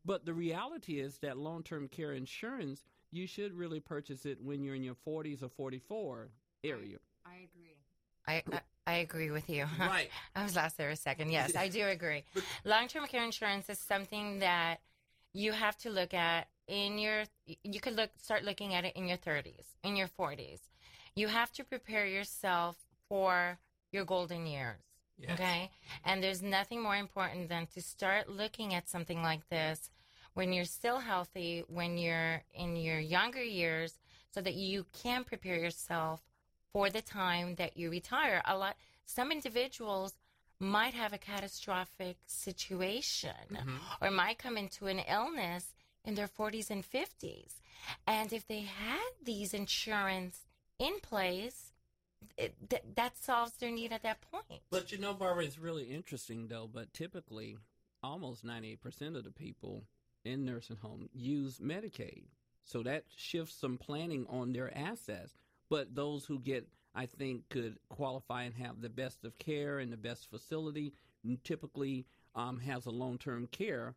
But 0.06 0.26
the 0.26 0.34
reality 0.34 1.00
is 1.00 1.18
that 1.20 1.38
long-term 1.38 1.88
care 1.88 2.12
insurance, 2.12 2.84
you 3.12 3.26
should 3.26 3.54
really 3.54 3.80
purchase 3.80 4.26
it 4.26 4.42
when 4.42 4.64
you're 4.64 4.76
in 4.76 4.84
your 4.84 4.98
40s 5.08 5.42
or 5.44 5.50
44 5.50 6.30
area. 6.64 6.98
I 7.26 7.36
agree. 7.36 7.78
I, 8.28 8.44
I, 8.52 8.62
I 8.86 8.94
agree 8.98 9.32
with 9.32 9.50
you. 9.50 9.66
Right. 9.80 10.10
I 10.36 10.44
was 10.44 10.56
lost 10.56 10.78
there 10.78 10.90
a 10.90 10.96
second. 10.96 11.32
Yes, 11.32 11.56
I 11.56 11.70
do 11.70 11.88
agree. 11.88 12.24
Long 12.66 12.88
term 12.88 13.06
care 13.08 13.24
insurance 13.24 13.70
is 13.70 13.80
something 13.80 14.40
that 14.40 14.80
you 15.34 15.52
have 15.52 15.78
to 15.80 15.90
look 15.90 16.14
at 16.14 16.48
in 16.68 16.98
your 16.98 17.24
you 17.64 17.82
could 17.82 17.96
look 17.96 18.10
start 18.22 18.44
looking 18.44 18.74
at 18.74 18.86
it 18.86 18.96
in 18.96 19.08
your 19.08 19.18
30s, 19.18 19.66
in 19.84 19.96
your 19.96 20.08
40s. 20.08 20.62
You 21.16 21.28
have 21.28 21.52
to 21.54 21.64
prepare 21.64 22.06
yourself 22.06 22.78
for 23.10 23.60
your 23.92 24.06
golden 24.06 24.46
years. 24.48 24.82
Yes. 25.18 25.34
Okay? 25.34 25.72
And 26.06 26.24
there's 26.24 26.42
nothing 26.42 26.82
more 26.82 26.96
important 26.96 27.50
than 27.50 27.68
to 27.68 27.82
start 27.82 28.30
looking 28.30 28.74
at 28.74 28.90
something 28.90 29.22
like 29.22 29.48
this 29.50 29.90
when 30.34 30.52
you're 30.52 30.66
still 30.66 31.00
healthy, 31.00 31.64
when 31.68 31.98
you're 31.98 32.42
in 32.54 32.76
your 32.76 33.00
younger 33.00 33.44
years 33.44 34.00
so 34.32 34.42
that 34.42 34.56
you 34.56 34.86
can 34.94 35.24
prepare 35.24 35.58
yourself 35.58 36.22
for 36.72 36.90
the 36.90 37.02
time 37.02 37.56
that 37.56 37.78
you 37.78 37.90
retire. 37.90 38.42
A 38.46 38.58
lot 38.58 38.76
some 39.06 39.32
individuals 39.32 40.14
might 40.60 40.94
have 40.94 41.14
a 41.14 41.18
catastrophic 41.18 42.18
situation 42.26 43.32
mm-hmm. 43.52 43.76
or 44.02 44.10
might 44.10 44.40
come 44.40 44.58
into 44.58 44.88
an 44.88 45.00
illness 45.00 45.74
in 46.06 46.16
their 46.16 46.28
40s 46.28 46.70
and 46.70 46.84
50s. 46.84 47.56
And 48.08 48.32
if 48.32 48.48
they 48.48 48.62
had 48.62 49.12
these 49.24 49.54
insurance 49.54 50.40
in 50.80 51.00
place, 51.02 51.73
it, 52.38 52.56
th- 52.70 52.84
that 52.96 53.18
solves 53.18 53.54
their 53.54 53.72
need 53.72 53.92
at 53.92 54.04
that 54.04 54.20
point. 54.22 54.62
But 54.70 54.92
you 54.92 54.98
know, 54.98 55.14
Barbara, 55.14 55.46
it's 55.46 55.60
really 55.60 55.86
interesting 55.86 56.48
though. 56.48 56.70
But 56.72 56.94
typically, 56.94 57.58
almost 58.02 58.44
ninety-eight 58.44 58.82
percent 58.82 59.16
of 59.16 59.24
the 59.24 59.32
people 59.32 59.84
in 60.26 60.46
nursing 60.46 60.78
home 60.78 61.10
use 61.14 61.60
Medicaid, 61.60 62.24
so 62.64 62.84
that 62.84 63.04
shifts 63.16 63.56
some 63.56 63.78
planning 63.78 64.26
on 64.30 64.54
their 64.54 64.76
assets. 64.78 65.36
But 65.70 65.96
those 65.96 66.26
who 66.26 66.40
get, 66.40 66.68
I 66.94 67.08
think, 67.08 67.50
could 67.50 67.78
qualify 67.90 68.44
and 68.44 68.56
have 68.56 68.82
the 68.82 68.90
best 68.90 69.26
of 69.26 69.38
care 69.40 69.80
and 69.80 69.92
the 69.92 69.98
best 69.98 70.30
facility, 70.30 70.94
typically 71.44 72.06
um, 72.36 72.60
has 72.60 72.86
a 72.86 72.92
long-term 72.92 73.48
care 73.48 73.96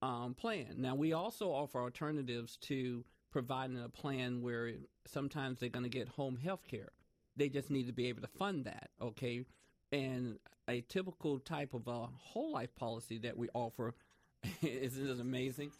um, 0.00 0.34
plan. 0.34 0.76
Now, 0.78 0.94
we 0.94 1.12
also 1.12 1.50
offer 1.50 1.80
alternatives 1.80 2.56
to 2.62 3.04
providing 3.30 3.78
a 3.82 3.88
plan 3.88 4.40
where 4.40 4.72
sometimes 5.06 5.60
they're 5.60 5.68
going 5.68 5.84
to 5.84 5.90
get 5.90 6.08
home 6.08 6.36
health 6.36 6.66
care. 6.66 6.92
They 7.38 7.48
just 7.48 7.70
need 7.70 7.86
to 7.86 7.92
be 7.92 8.08
able 8.08 8.22
to 8.22 8.28
fund 8.28 8.64
that, 8.64 8.90
okay? 9.00 9.44
And 9.92 10.38
a 10.68 10.82
typical 10.82 11.38
type 11.38 11.72
of 11.72 11.86
a 11.88 12.08
whole 12.18 12.52
life 12.52 12.74
policy 12.76 13.18
that 13.18 13.36
we 13.36 13.48
offer 13.54 13.94
isn't 14.62 15.20
amazing? 15.20 15.70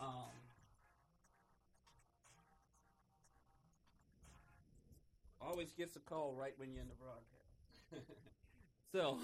Um, 0.00 0.08
always 5.40 5.72
gets 5.72 5.96
a 5.96 6.00
call 6.00 6.34
right 6.38 6.52
when 6.56 6.72
you're 6.72 6.82
in 6.82 6.88
the 6.88 6.94
broadcast. 6.94 8.08
so, 8.92 9.18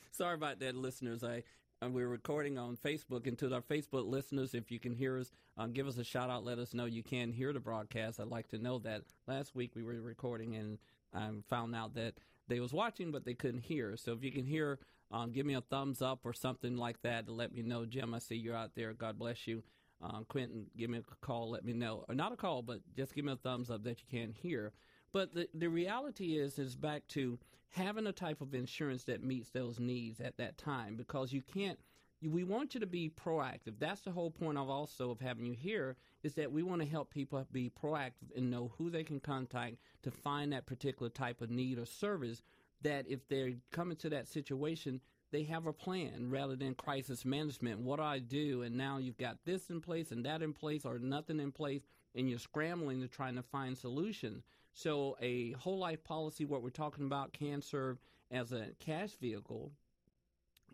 sorry 0.10 0.34
about 0.34 0.60
that, 0.60 0.74
listeners. 0.74 1.22
I 1.22 1.42
uh, 1.80 1.88
we're 1.88 2.08
recording 2.08 2.58
on 2.58 2.76
Facebook, 2.76 3.28
and 3.28 3.38
to 3.38 3.54
our 3.54 3.62
Facebook 3.62 4.08
listeners, 4.08 4.52
if 4.52 4.70
you 4.72 4.80
can 4.80 4.92
hear 4.92 5.16
us, 5.18 5.30
uh, 5.56 5.66
give 5.66 5.86
us 5.86 5.96
a 5.96 6.02
shout 6.02 6.28
out. 6.28 6.44
Let 6.44 6.58
us 6.58 6.74
know 6.74 6.86
you 6.86 7.04
can 7.04 7.30
hear 7.30 7.52
the 7.52 7.60
broadcast. 7.60 8.18
I'd 8.18 8.26
like 8.26 8.48
to 8.48 8.58
know 8.58 8.78
that. 8.80 9.02
Last 9.28 9.54
week 9.54 9.76
we 9.76 9.84
were 9.84 10.00
recording, 10.00 10.56
and 10.56 10.78
I 11.14 11.30
found 11.48 11.74
out 11.74 11.94
that 11.94 12.14
they 12.48 12.60
was 12.60 12.72
watching, 12.72 13.10
but 13.12 13.24
they 13.24 13.34
couldn't 13.34 13.62
hear. 13.62 13.96
So 13.96 14.12
if 14.12 14.22
you 14.22 14.32
can 14.32 14.44
hear, 14.44 14.78
um, 15.10 15.32
give 15.32 15.46
me 15.46 15.54
a 15.54 15.60
thumbs 15.60 16.02
up 16.02 16.20
or 16.24 16.32
something 16.32 16.76
like 16.76 17.00
that 17.02 17.26
to 17.26 17.32
let 17.32 17.52
me 17.52 17.62
know. 17.62 17.84
Jim, 17.86 18.14
I 18.14 18.18
see 18.18 18.36
you're 18.36 18.56
out 18.56 18.72
there. 18.74 18.92
God 18.92 19.18
bless 19.18 19.46
you. 19.46 19.62
Um, 20.00 20.26
Quentin, 20.28 20.66
give 20.76 20.90
me 20.90 20.98
a 20.98 21.26
call. 21.26 21.50
Let 21.50 21.64
me 21.64 21.72
know, 21.72 22.04
or 22.08 22.14
not 22.14 22.32
a 22.32 22.36
call, 22.36 22.62
but 22.62 22.80
just 22.96 23.14
give 23.14 23.24
me 23.24 23.32
a 23.32 23.36
thumbs 23.36 23.68
up 23.70 23.82
that 23.84 24.00
you 24.00 24.18
can 24.18 24.32
hear. 24.32 24.72
But 25.12 25.34
the 25.34 25.48
the 25.54 25.68
reality 25.68 26.38
is 26.38 26.58
is 26.58 26.76
back 26.76 27.06
to 27.08 27.38
having 27.70 28.06
a 28.06 28.12
type 28.12 28.40
of 28.40 28.54
insurance 28.54 29.04
that 29.04 29.24
meets 29.24 29.50
those 29.50 29.80
needs 29.80 30.20
at 30.20 30.36
that 30.36 30.58
time 30.58 30.96
because 30.96 31.32
you 31.32 31.42
can't. 31.42 31.78
We 32.20 32.42
want 32.42 32.74
you 32.74 32.80
to 32.80 32.86
be 32.86 33.10
proactive. 33.10 33.78
That's 33.78 34.00
the 34.00 34.10
whole 34.10 34.30
point 34.30 34.58
of 34.58 34.68
also 34.68 35.10
of 35.10 35.20
having 35.20 35.46
you 35.46 35.54
here 35.54 35.96
is 36.24 36.34
that 36.34 36.50
we 36.50 36.64
want 36.64 36.82
to 36.82 36.88
help 36.88 37.10
people 37.10 37.46
be 37.52 37.70
proactive 37.70 38.36
and 38.36 38.50
know 38.50 38.72
who 38.76 38.90
they 38.90 39.04
can 39.04 39.20
contact 39.20 39.76
to 40.02 40.10
find 40.10 40.52
that 40.52 40.66
particular 40.66 41.10
type 41.10 41.40
of 41.40 41.50
need 41.50 41.78
or 41.78 41.86
service. 41.86 42.42
That 42.82 43.06
if 43.08 43.28
they're 43.28 43.52
coming 43.70 43.96
to 43.98 44.10
that 44.10 44.26
situation, 44.26 45.00
they 45.30 45.44
have 45.44 45.66
a 45.66 45.72
plan 45.72 46.28
rather 46.28 46.56
than 46.56 46.74
crisis 46.74 47.24
management. 47.24 47.80
What 47.80 47.96
do 47.96 48.02
I 48.02 48.18
do? 48.18 48.62
And 48.62 48.76
now 48.76 48.98
you've 48.98 49.18
got 49.18 49.38
this 49.44 49.70
in 49.70 49.80
place 49.80 50.10
and 50.10 50.24
that 50.24 50.42
in 50.42 50.52
place 50.52 50.84
or 50.84 50.98
nothing 50.98 51.38
in 51.38 51.52
place, 51.52 51.82
and 52.14 52.28
you're 52.28 52.38
scrambling 52.38 53.00
to 53.00 53.08
trying 53.08 53.36
to 53.36 53.42
find 53.42 53.76
solutions. 53.76 54.44
So 54.72 55.16
a 55.20 55.52
whole 55.52 55.78
life 55.78 56.02
policy, 56.02 56.44
what 56.44 56.62
we're 56.62 56.70
talking 56.70 57.04
about, 57.04 57.32
can 57.32 57.62
serve 57.62 57.98
as 58.30 58.52
a 58.52 58.68
cash 58.80 59.12
vehicle 59.20 59.72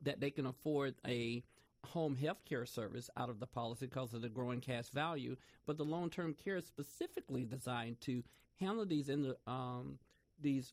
that 0.04 0.20
they 0.20 0.30
can 0.30 0.46
afford 0.46 0.94
a 1.06 1.42
home 1.84 2.16
health 2.16 2.44
care 2.48 2.64
service 2.64 3.10
out 3.16 3.28
of 3.28 3.40
the 3.40 3.46
policy 3.46 3.86
because 3.86 4.14
of 4.14 4.22
the 4.22 4.28
growing 4.28 4.60
cash 4.60 4.88
value. 4.88 5.36
But 5.66 5.76
the 5.76 5.84
long 5.84 6.10
term 6.10 6.34
care 6.34 6.56
is 6.56 6.66
specifically 6.66 7.44
designed 7.44 8.00
to 8.02 8.22
handle 8.60 8.86
these 8.86 9.08
in 9.08 9.22
the 9.22 9.36
um, 9.46 9.98
these 10.40 10.72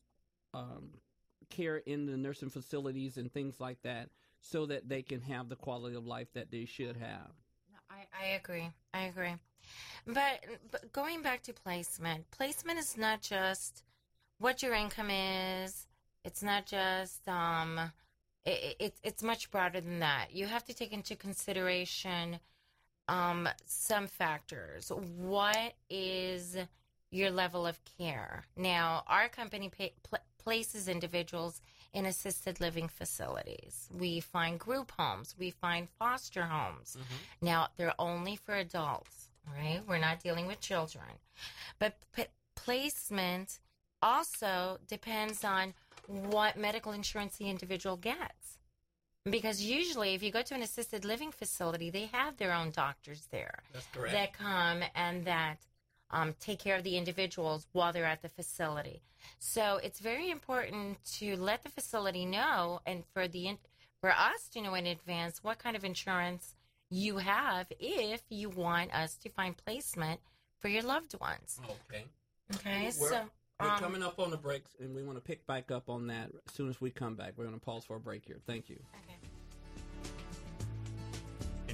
um, 0.54 0.90
care 1.50 1.78
in 1.78 2.06
the 2.06 2.16
nursing 2.16 2.50
facilities 2.50 3.16
and 3.16 3.32
things 3.32 3.60
like 3.60 3.82
that, 3.82 4.08
so 4.40 4.66
that 4.66 4.88
they 4.88 5.02
can 5.02 5.20
have 5.20 5.48
the 5.48 5.56
quality 5.56 5.96
of 5.96 6.06
life 6.06 6.28
that 6.34 6.50
they 6.50 6.64
should 6.64 6.96
have. 6.96 7.30
I, 7.90 8.24
I 8.24 8.26
agree. 8.34 8.70
I 8.94 9.02
agree. 9.04 9.34
But, 10.06 10.44
but 10.70 10.92
going 10.92 11.22
back 11.22 11.42
to 11.44 11.52
placement, 11.52 12.30
placement 12.30 12.78
is 12.78 12.96
not 12.96 13.20
just 13.20 13.84
what 14.38 14.62
your 14.62 14.74
income 14.74 15.10
is. 15.10 15.86
It's 16.24 16.42
not 16.42 16.66
just 16.66 17.28
um, 17.28 17.78
it, 18.44 18.76
it, 18.78 18.94
it's 19.02 19.22
much 19.22 19.50
broader 19.50 19.80
than 19.80 20.00
that. 20.00 20.28
You 20.32 20.46
have 20.46 20.64
to 20.64 20.74
take 20.74 20.92
into 20.92 21.16
consideration 21.16 22.40
um, 23.08 23.48
some 23.66 24.06
factors. 24.06 24.90
What 24.90 25.74
is 25.90 26.56
your 27.10 27.30
level 27.30 27.66
of 27.66 27.78
care? 27.98 28.44
Now, 28.56 29.04
our 29.06 29.28
company 29.28 29.68
pay, 29.68 29.92
pl- 30.02 30.18
places 30.42 30.88
individuals 30.88 31.60
in 31.92 32.06
assisted 32.06 32.60
living 32.60 32.88
facilities. 32.88 33.88
We 33.92 34.20
find 34.20 34.58
group 34.58 34.92
homes. 34.98 35.34
We 35.38 35.50
find 35.50 35.88
foster 35.98 36.44
homes. 36.44 36.96
Now, 37.40 37.68
they're 37.76 37.94
only 37.98 38.36
for 38.36 38.54
adults, 38.54 39.28
right? 39.46 39.80
We're 39.86 39.98
not 39.98 40.20
dealing 40.20 40.46
with 40.46 40.60
children. 40.60 41.04
But 41.78 41.98
p- 42.16 42.24
placement 42.56 43.60
also 44.00 44.78
depends 44.88 45.44
on 45.44 45.74
what 46.06 46.56
medical 46.56 46.92
insurance 46.92 47.36
the 47.36 47.48
individual 47.48 47.96
gets. 47.96 48.58
Because 49.24 49.62
usually, 49.62 50.14
if 50.14 50.22
you 50.22 50.32
go 50.32 50.42
to 50.42 50.54
an 50.54 50.62
assisted 50.62 51.04
living 51.04 51.30
facility, 51.30 51.90
they 51.90 52.06
have 52.06 52.38
their 52.38 52.52
own 52.52 52.70
doctors 52.72 53.28
there 53.30 53.62
That's 53.72 53.86
that 54.12 54.32
come 54.32 54.82
and 54.96 55.24
that 55.26 55.58
um, 56.10 56.34
take 56.40 56.58
care 56.58 56.76
of 56.76 56.82
the 56.82 56.96
individuals 56.96 57.66
while 57.72 57.92
they're 57.92 58.04
at 58.04 58.22
the 58.22 58.28
facility. 58.28 59.00
So 59.38 59.78
it's 59.82 60.00
very 60.00 60.28
important 60.30 60.98
to 61.18 61.36
let 61.36 61.62
the 61.62 61.68
facility 61.70 62.26
know, 62.26 62.80
and 62.84 63.04
for 63.14 63.28
the 63.28 63.46
in- 63.46 63.58
for 64.00 64.10
us 64.10 64.48
to 64.54 64.60
know 64.60 64.74
in 64.74 64.86
advance 64.86 65.44
what 65.44 65.60
kind 65.60 65.76
of 65.76 65.84
insurance 65.84 66.56
you 66.90 67.18
have 67.18 67.66
if 67.78 68.22
you 68.28 68.48
want 68.50 68.92
us 68.92 69.14
to 69.18 69.28
find 69.30 69.56
placement 69.56 70.20
for 70.58 70.66
your 70.68 70.82
loved 70.82 71.14
ones. 71.20 71.60
okay. 71.88 72.04
Okay, 72.56 72.82
We're- 72.82 72.92
so 72.92 73.30
We're 73.60 73.68
um, 73.68 73.78
coming 73.78 74.02
up 74.02 74.18
on 74.18 74.30
the 74.30 74.36
breaks, 74.36 74.70
and 74.80 74.94
we 74.94 75.02
want 75.02 75.18
to 75.18 75.22
pick 75.22 75.46
back 75.46 75.70
up 75.70 75.88
on 75.88 76.06
that 76.08 76.30
as 76.48 76.54
soon 76.54 76.68
as 76.68 76.80
we 76.80 76.90
come 76.90 77.14
back. 77.14 77.34
We're 77.36 77.44
going 77.44 77.58
to 77.58 77.64
pause 77.64 77.84
for 77.84 77.96
a 77.96 78.00
break 78.00 78.24
here. 78.26 78.40
Thank 78.46 78.68
you. 78.68 78.78
okay. 79.04 79.31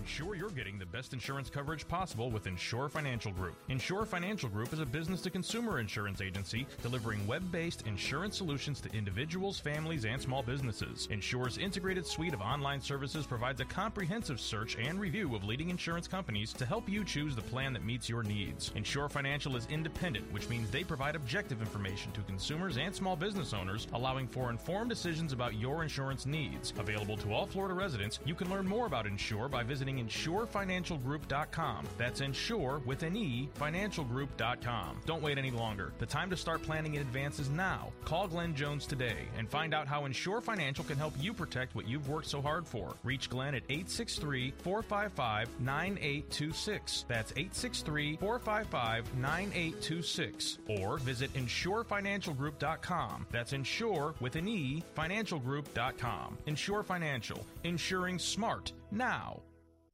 Ensure 0.08 0.34
you're 0.34 0.48
getting 0.48 0.78
the 0.78 0.86
best 0.86 1.12
insurance 1.12 1.50
coverage 1.50 1.86
possible 1.86 2.30
with 2.30 2.46
Insure 2.46 2.88
Financial 2.88 3.30
Group. 3.30 3.56
Insure 3.68 4.06
Financial 4.06 4.48
Group 4.48 4.72
is 4.72 4.80
a 4.80 4.86
business 4.86 5.20
to 5.20 5.28
consumer 5.28 5.80
insurance 5.80 6.22
agency 6.22 6.66
delivering 6.82 7.26
web 7.26 7.42
based 7.52 7.86
insurance 7.86 8.34
solutions 8.34 8.80
to 8.80 8.90
individuals, 8.96 9.60
families, 9.60 10.06
and 10.06 10.20
small 10.20 10.42
businesses. 10.42 11.08
Insure's 11.10 11.58
integrated 11.58 12.06
suite 12.06 12.32
of 12.32 12.40
online 12.40 12.80
services 12.80 13.26
provides 13.26 13.60
a 13.60 13.66
comprehensive 13.66 14.40
search 14.40 14.76
and 14.76 14.98
review 14.98 15.36
of 15.36 15.44
leading 15.44 15.68
insurance 15.68 16.08
companies 16.08 16.54
to 16.54 16.64
help 16.64 16.88
you 16.88 17.04
choose 17.04 17.36
the 17.36 17.42
plan 17.42 17.74
that 17.74 17.84
meets 17.84 18.08
your 18.08 18.22
needs. 18.22 18.72
Insure 18.76 19.10
Financial 19.10 19.56
is 19.56 19.66
independent, 19.66 20.32
which 20.32 20.48
means 20.48 20.70
they 20.70 20.84
provide 20.84 21.16
objective 21.16 21.60
information 21.60 22.12
to 22.12 22.22
consumers 22.22 22.78
and 22.78 22.94
small 22.94 23.14
business 23.14 23.52
owners, 23.52 23.86
allowing 23.92 24.26
for 24.26 24.48
informed 24.48 24.88
decisions 24.88 25.34
about 25.34 25.60
your 25.60 25.82
insurance 25.82 26.24
needs. 26.24 26.72
Available 26.78 27.18
to 27.18 27.34
all 27.34 27.44
Florida 27.44 27.74
residents, 27.74 28.20
you 28.24 28.34
can 28.34 28.48
learn 28.48 28.66
more 28.66 28.86
about 28.86 29.06
Insure 29.06 29.50
by 29.50 29.62
insurefinancialgroup.com. 30.04 31.86
That's 31.96 32.20
insure 32.20 32.82
with 32.84 33.02
an 33.02 33.16
E, 33.16 33.48
financialgroup.com. 33.58 35.00
Don't 35.06 35.22
wait 35.22 35.38
any 35.38 35.50
longer. 35.50 35.92
The 35.98 36.06
time 36.06 36.30
to 36.30 36.36
start 36.36 36.62
planning 36.62 36.94
in 36.94 37.02
advance 37.02 37.38
is 37.38 37.50
now. 37.50 37.92
Call 38.04 38.28
Glenn 38.28 38.54
Jones 38.54 38.86
today 38.86 39.28
and 39.36 39.48
find 39.48 39.74
out 39.74 39.86
how 39.86 40.04
Insure 40.04 40.40
Financial 40.40 40.84
can 40.84 40.96
help 40.96 41.14
you 41.20 41.32
protect 41.32 41.74
what 41.74 41.88
you've 41.88 42.08
worked 42.08 42.28
so 42.28 42.40
hard 42.40 42.66
for. 42.66 42.94
Reach 43.04 43.28
Glenn 43.28 43.54
at 43.54 43.62
863 43.68 44.54
455 44.58 45.48
9826. 45.60 47.04
That's 47.08 47.32
863 47.32 48.16
455 48.16 49.14
9826. 49.16 50.58
Or 50.68 50.98
visit 50.98 51.32
insurefinancialgroup.com. 51.34 53.26
That's 53.30 53.52
insure 53.52 54.14
with 54.20 54.36
an 54.36 54.48
E, 54.48 54.82
financialgroup.com. 54.96 56.38
Insure 56.46 56.82
Financial. 56.82 57.44
Insuring 57.64 58.18
smart 58.18 58.72
now. 58.90 59.40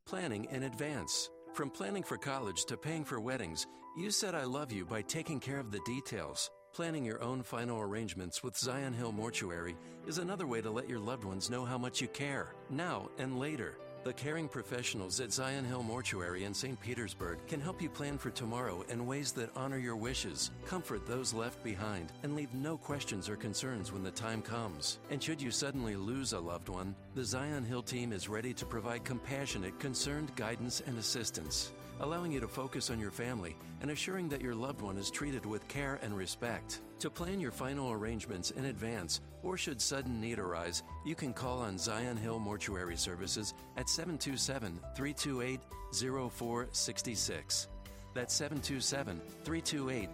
Planning 0.06 0.48
in 0.50 0.64
advance. 0.64 1.30
From 1.54 1.70
planning 1.70 2.02
for 2.02 2.18
college 2.18 2.66
to 2.66 2.76
paying 2.76 3.06
for 3.06 3.20
weddings, 3.20 3.66
you 3.96 4.10
said 4.10 4.34
I 4.34 4.44
love 4.44 4.70
you 4.70 4.84
by 4.84 5.00
taking 5.00 5.40
care 5.40 5.58
of 5.58 5.70
the 5.70 5.80
details. 5.86 6.50
Planning 6.74 7.06
your 7.06 7.22
own 7.22 7.42
final 7.42 7.80
arrangements 7.80 8.42
with 8.42 8.54
Zion 8.54 8.92
Hill 8.92 9.12
Mortuary 9.12 9.76
is 10.06 10.18
another 10.18 10.46
way 10.46 10.60
to 10.60 10.70
let 10.70 10.90
your 10.90 10.98
loved 10.98 11.24
ones 11.24 11.48
know 11.48 11.64
how 11.64 11.78
much 11.78 12.02
you 12.02 12.08
care, 12.08 12.54
now 12.68 13.08
and 13.16 13.38
later. 13.38 13.78
The 14.04 14.12
caring 14.12 14.48
professionals 14.48 15.18
at 15.20 15.32
Zion 15.32 15.64
Hill 15.64 15.82
Mortuary 15.82 16.44
in 16.44 16.52
St. 16.52 16.78
Petersburg 16.78 17.38
can 17.48 17.58
help 17.58 17.80
you 17.80 17.88
plan 17.88 18.18
for 18.18 18.28
tomorrow 18.28 18.84
in 18.90 19.06
ways 19.06 19.32
that 19.32 19.56
honor 19.56 19.78
your 19.78 19.96
wishes, 19.96 20.50
comfort 20.66 21.06
those 21.06 21.32
left 21.32 21.64
behind, 21.64 22.12
and 22.22 22.36
leave 22.36 22.52
no 22.52 22.76
questions 22.76 23.30
or 23.30 23.36
concerns 23.36 23.92
when 23.92 24.02
the 24.02 24.10
time 24.10 24.42
comes. 24.42 24.98
And 25.10 25.22
should 25.22 25.40
you 25.40 25.50
suddenly 25.50 25.96
lose 25.96 26.34
a 26.34 26.38
loved 26.38 26.68
one, 26.68 26.94
the 27.14 27.24
Zion 27.24 27.64
Hill 27.64 27.82
team 27.82 28.12
is 28.12 28.28
ready 28.28 28.52
to 28.52 28.66
provide 28.66 29.04
compassionate, 29.04 29.80
concerned 29.80 30.36
guidance 30.36 30.82
and 30.86 30.98
assistance, 30.98 31.72
allowing 32.00 32.32
you 32.32 32.40
to 32.40 32.48
focus 32.48 32.90
on 32.90 32.98
your 33.00 33.10
family 33.10 33.56
and 33.80 33.90
assuring 33.90 34.28
that 34.28 34.40
your 34.40 34.54
loved 34.54 34.80
one 34.80 34.96
is 34.96 35.10
treated 35.10 35.44
with 35.46 35.66
care 35.68 35.98
and 36.02 36.16
respect. 36.16 36.80
To 37.00 37.10
plan 37.10 37.40
your 37.40 37.50
final 37.50 37.92
arrangements 37.92 38.50
in 38.52 38.66
advance, 38.66 39.20
or 39.42 39.56
should 39.56 39.80
sudden 39.80 40.20
need 40.20 40.38
arise, 40.38 40.82
you 41.04 41.14
can 41.14 41.32
call 41.32 41.60
on 41.60 41.78
Zion 41.78 42.16
Hill 42.16 42.38
Mortuary 42.38 42.96
Services 42.96 43.54
at 43.76 43.88
727 43.88 44.80
328 44.96 45.60
0466. 45.92 47.68
That's 48.14 48.34
727 48.34 49.20
328 49.44 50.08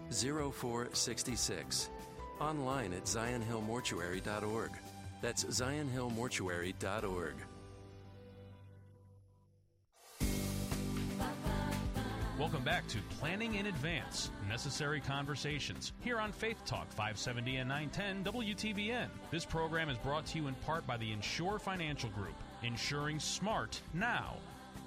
0466. 0.55 1.91
Online 2.41 2.93
at 2.95 3.05
zionhillmortuary.org. 3.05 4.71
That's 5.21 5.45
zionhillmortuary.org. 5.45 7.35
Welcome 12.41 12.65
back 12.65 12.89
to 12.89 12.97
Planning 13.19 13.57
in 13.57 13.67
Advance 13.67 14.31
Necessary 14.49 14.99
Conversations 14.99 15.93
here 16.01 16.19
on 16.19 16.33
Faith 16.33 16.57
Talk 16.65 16.89
570 16.89 17.57
and 17.57 17.69
910 17.69 18.33
WTBN. 18.33 19.09
This 19.31 19.45
program 19.45 19.91
is 19.91 19.99
brought 19.99 20.25
to 20.29 20.39
you 20.39 20.49
in 20.49 20.55
part 20.55 20.87
by 20.87 20.97
the 20.97 21.13
Insure 21.13 21.59
Financial 21.59 22.09
Group, 22.09 22.33
insuring 22.63 23.21
smart 23.21 23.79
now, 23.93 24.37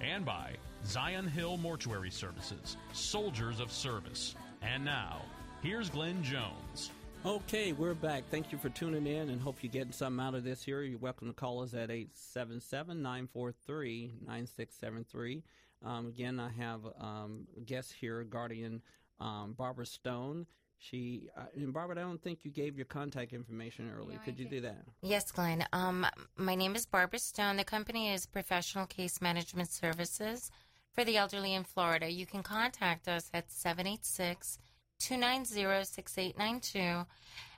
and 0.00 0.24
by 0.24 0.56
Zion 0.84 1.28
Hill 1.28 1.56
Mortuary 1.56 2.10
Services, 2.10 2.76
Soldiers 2.92 3.60
of 3.60 3.70
Service. 3.70 4.34
And 4.60 4.84
now, 4.84 5.22
here's 5.62 5.88
Glenn 5.88 6.24
Jones. 6.24 6.90
Okay, 7.24 7.70
we're 7.70 7.94
back. 7.94 8.24
Thank 8.32 8.50
you 8.50 8.58
for 8.58 8.68
tuning 8.70 9.06
in 9.06 9.28
and 9.30 9.40
hope 9.40 9.58
you're 9.62 9.70
getting 9.70 9.92
something 9.92 10.26
out 10.26 10.34
of 10.34 10.42
this 10.42 10.64
here. 10.64 10.82
You're 10.82 10.98
welcome 10.98 11.28
to 11.28 11.32
call 11.32 11.62
us 11.62 11.72
at 11.72 11.92
877 11.92 13.00
943 13.00 14.12
9673. 14.26 15.44
Again, 15.84 16.40
I 16.40 16.50
have 16.50 16.80
um, 17.00 17.46
a 17.56 17.60
guest 17.60 17.92
here, 17.92 18.24
Guardian 18.24 18.82
um, 19.20 19.54
Barbara 19.56 19.86
Stone. 19.86 20.46
She 20.78 21.28
uh, 21.36 21.42
and 21.54 21.72
Barbara, 21.72 21.98
I 21.98 22.02
don't 22.02 22.20
think 22.22 22.44
you 22.44 22.50
gave 22.50 22.76
your 22.76 22.84
contact 22.84 23.32
information 23.32 23.90
earlier. 23.96 24.18
Could 24.24 24.38
you 24.38 24.44
do 24.44 24.60
that? 24.62 24.82
Yes, 25.02 25.30
Glenn. 25.32 25.64
Um, 25.72 26.06
my 26.36 26.54
name 26.54 26.76
is 26.76 26.84
Barbara 26.84 27.18
Stone. 27.18 27.56
The 27.56 27.64
company 27.64 28.12
is 28.12 28.26
Professional 28.26 28.84
Case 28.86 29.22
Management 29.22 29.70
Services 29.70 30.50
for 30.92 31.02
the 31.04 31.16
elderly 31.16 31.54
in 31.54 31.64
Florida. 31.64 32.10
You 32.10 32.26
can 32.26 32.42
contact 32.42 33.08
us 33.08 33.30
at 33.32 33.50
786 33.50 34.58
290 34.98 35.84
6892. 35.84 37.06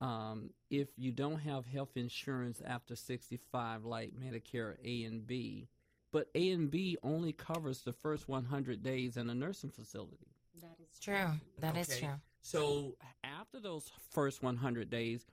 um, 0.00 0.50
if 0.70 0.88
you 0.96 1.12
don't 1.12 1.38
have 1.40 1.66
health 1.66 1.96
insurance 1.96 2.62
after 2.64 2.96
65, 2.96 3.84
like 3.84 4.12
Medicare 4.14 4.76
A 4.84 5.04
and 5.04 5.26
B. 5.26 5.68
But 6.12 6.28
A 6.34 6.50
and 6.50 6.70
B 6.70 6.96
only 7.02 7.32
covers 7.32 7.82
the 7.82 7.92
first 7.92 8.28
100 8.28 8.82
days 8.82 9.16
in 9.16 9.30
a 9.30 9.34
nursing 9.34 9.70
facility. 9.70 10.34
That 10.60 10.76
is 10.82 10.98
true. 10.98 11.26
That 11.60 11.76
is 11.76 11.88
Okay. 11.88 12.00
true. 12.00 12.14
So 12.42 12.96
after 13.22 13.60
those 13.60 13.90
first 14.10 14.42
100 14.42 14.90
days, 14.90 15.26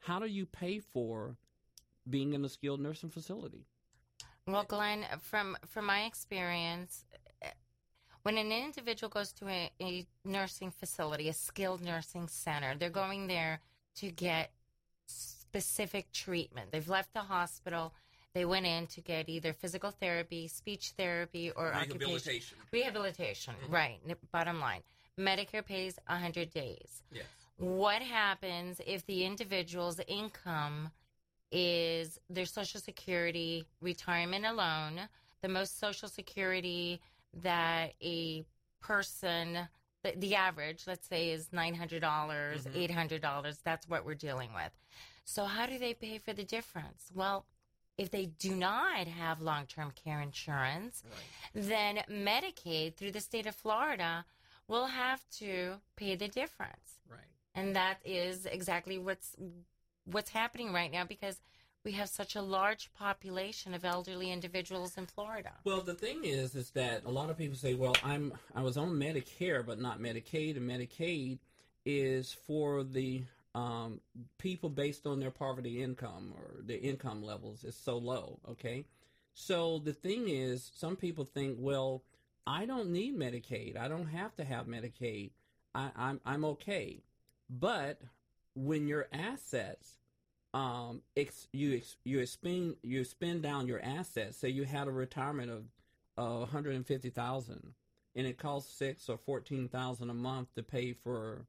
how 0.00 0.18
do 0.18 0.26
you 0.26 0.46
pay 0.46 0.78
for 0.80 1.36
being 2.08 2.32
in 2.32 2.44
a 2.44 2.48
skilled 2.48 2.80
nursing 2.80 3.10
facility? 3.10 3.66
Well, 4.46 4.64
Glenn, 4.64 5.04
from 5.20 5.56
from 5.66 5.86
my 5.86 6.04
experience, 6.04 7.04
eh, 7.42 7.50
when 8.22 8.38
an 8.38 8.52
individual 8.52 9.08
goes 9.10 9.32
to 9.34 9.48
a, 9.48 9.70
a 9.80 10.06
nursing 10.24 10.70
facility, 10.70 11.28
a 11.28 11.32
skilled 11.32 11.82
nursing 11.82 12.28
center, 12.28 12.74
they're 12.76 12.90
going 12.90 13.26
there 13.26 13.60
to 13.96 14.10
get 14.10 14.50
specific 15.06 16.12
treatment. 16.12 16.70
They've 16.72 16.88
left 16.88 17.12
the 17.14 17.20
hospital. 17.20 17.92
They 18.34 18.44
went 18.44 18.66
in 18.66 18.86
to 18.88 19.00
get 19.00 19.28
either 19.28 19.52
physical 19.52 19.90
therapy, 19.90 20.48
speech 20.48 20.92
therapy, 20.98 21.50
or 21.50 21.72
occupation 21.72 22.58
rehabilitation. 22.72 23.54
Mm-hmm. 23.64 23.74
Right. 23.74 24.00
Bottom 24.32 24.60
line, 24.60 24.82
Medicare 25.18 25.64
pays 25.64 25.98
100 26.06 26.50
days. 26.52 27.02
Yes. 27.10 27.24
what 27.56 28.02
happens 28.02 28.80
if 28.86 29.06
the 29.06 29.24
individual's 29.24 29.98
income 30.06 30.90
is 31.50 32.18
their 32.28 32.44
social 32.44 32.80
security 32.80 33.64
retirement 33.80 34.44
alone 34.44 35.08
the 35.42 35.48
most 35.48 35.78
social 35.78 36.08
security 36.08 37.00
that 37.42 37.92
a 38.02 38.44
person 38.80 39.68
the, 40.06 40.18
the 40.18 40.34
average 40.34 40.84
let's 40.86 41.08
say 41.08 41.30
is 41.30 41.48
$900 41.48 42.00
mm-hmm. 42.00 43.18
$800 43.18 43.58
that's 43.64 43.88
what 43.88 44.04
we're 44.04 44.14
dealing 44.14 44.50
with. 44.54 44.72
So 45.24 45.44
how 45.44 45.66
do 45.66 45.78
they 45.78 45.94
pay 45.94 46.18
for 46.18 46.32
the 46.32 46.44
difference? 46.44 47.10
Well 47.14 47.46
if 47.98 48.10
they 48.10 48.26
do 48.26 48.54
not 48.54 49.06
have 49.06 49.40
long-term 49.40 49.92
care 50.04 50.20
insurance 50.20 51.02
then 51.54 52.00
medicaid 52.10 52.94
through 52.94 53.10
the 53.10 53.20
state 53.20 53.46
of 53.46 53.54
florida 53.54 54.24
will 54.68 54.86
have 54.86 55.22
to 55.30 55.74
pay 55.96 56.14
the 56.14 56.28
difference. 56.28 57.00
Right. 57.08 57.20
and 57.54 57.74
that 57.76 57.98
is 58.04 58.46
exactly 58.46 58.98
what's 58.98 59.34
what's 60.04 60.30
happening 60.30 60.72
right 60.72 60.90
now 60.90 61.04
because 61.04 61.40
we 61.86 61.92
have 61.92 62.08
such 62.08 62.34
a 62.34 62.42
large 62.42 62.92
population 62.94 63.72
of 63.72 63.84
elderly 63.84 64.32
individuals 64.32 64.98
in 64.98 65.06
Florida. 65.06 65.52
Well, 65.62 65.82
the 65.82 65.94
thing 65.94 66.24
is, 66.24 66.56
is 66.56 66.70
that 66.70 67.04
a 67.04 67.10
lot 67.10 67.30
of 67.30 67.38
people 67.38 67.56
say, 67.56 67.74
"Well, 67.74 67.94
I'm 68.02 68.32
I 68.56 68.62
was 68.62 68.76
on 68.76 68.90
Medicare, 68.90 69.64
but 69.64 69.80
not 69.80 70.00
Medicaid, 70.00 70.56
and 70.56 70.68
Medicaid 70.68 71.38
is 71.84 72.32
for 72.32 72.82
the 72.82 73.22
um, 73.54 74.00
people 74.36 74.68
based 74.68 75.06
on 75.06 75.20
their 75.20 75.30
poverty 75.30 75.80
income 75.80 76.34
or 76.36 76.60
their 76.60 76.78
income 76.78 77.22
levels 77.22 77.62
is 77.62 77.76
so 77.76 77.96
low." 77.96 78.40
Okay, 78.50 78.84
so 79.32 79.78
the 79.78 79.92
thing 79.92 80.28
is, 80.28 80.72
some 80.74 80.96
people 80.96 81.24
think, 81.24 81.56
"Well, 81.60 82.02
I 82.48 82.66
don't 82.66 82.90
need 82.90 83.16
Medicaid. 83.16 83.76
I 83.76 83.86
don't 83.86 84.08
have 84.08 84.34
to 84.36 84.44
have 84.44 84.66
Medicaid. 84.66 85.30
I, 85.72 85.90
I'm 85.94 86.20
I'm 86.26 86.44
okay." 86.46 87.04
But 87.48 88.00
when 88.56 88.88
your 88.88 89.06
assets 89.12 89.98
um, 90.56 91.02
ex, 91.14 91.48
you 91.52 91.76
ex, 91.76 91.96
you 92.04 92.24
spend 92.24 92.76
you 92.82 93.04
spend 93.04 93.42
down 93.42 93.66
your 93.66 93.82
assets. 93.82 94.38
Say 94.38 94.48
you 94.48 94.64
had 94.64 94.88
a 94.88 94.90
retirement 94.90 95.50
of 95.50 95.64
uh, 96.16 96.38
one 96.38 96.48
hundred 96.48 96.76
and 96.76 96.86
fifty 96.86 97.10
thousand, 97.10 97.74
and 98.14 98.26
it 98.26 98.38
costs 98.38 98.72
six 98.72 99.10
or 99.10 99.18
fourteen 99.18 99.68
thousand 99.68 100.08
a 100.08 100.14
month 100.14 100.54
to 100.54 100.62
pay 100.62 100.94
for 100.94 101.44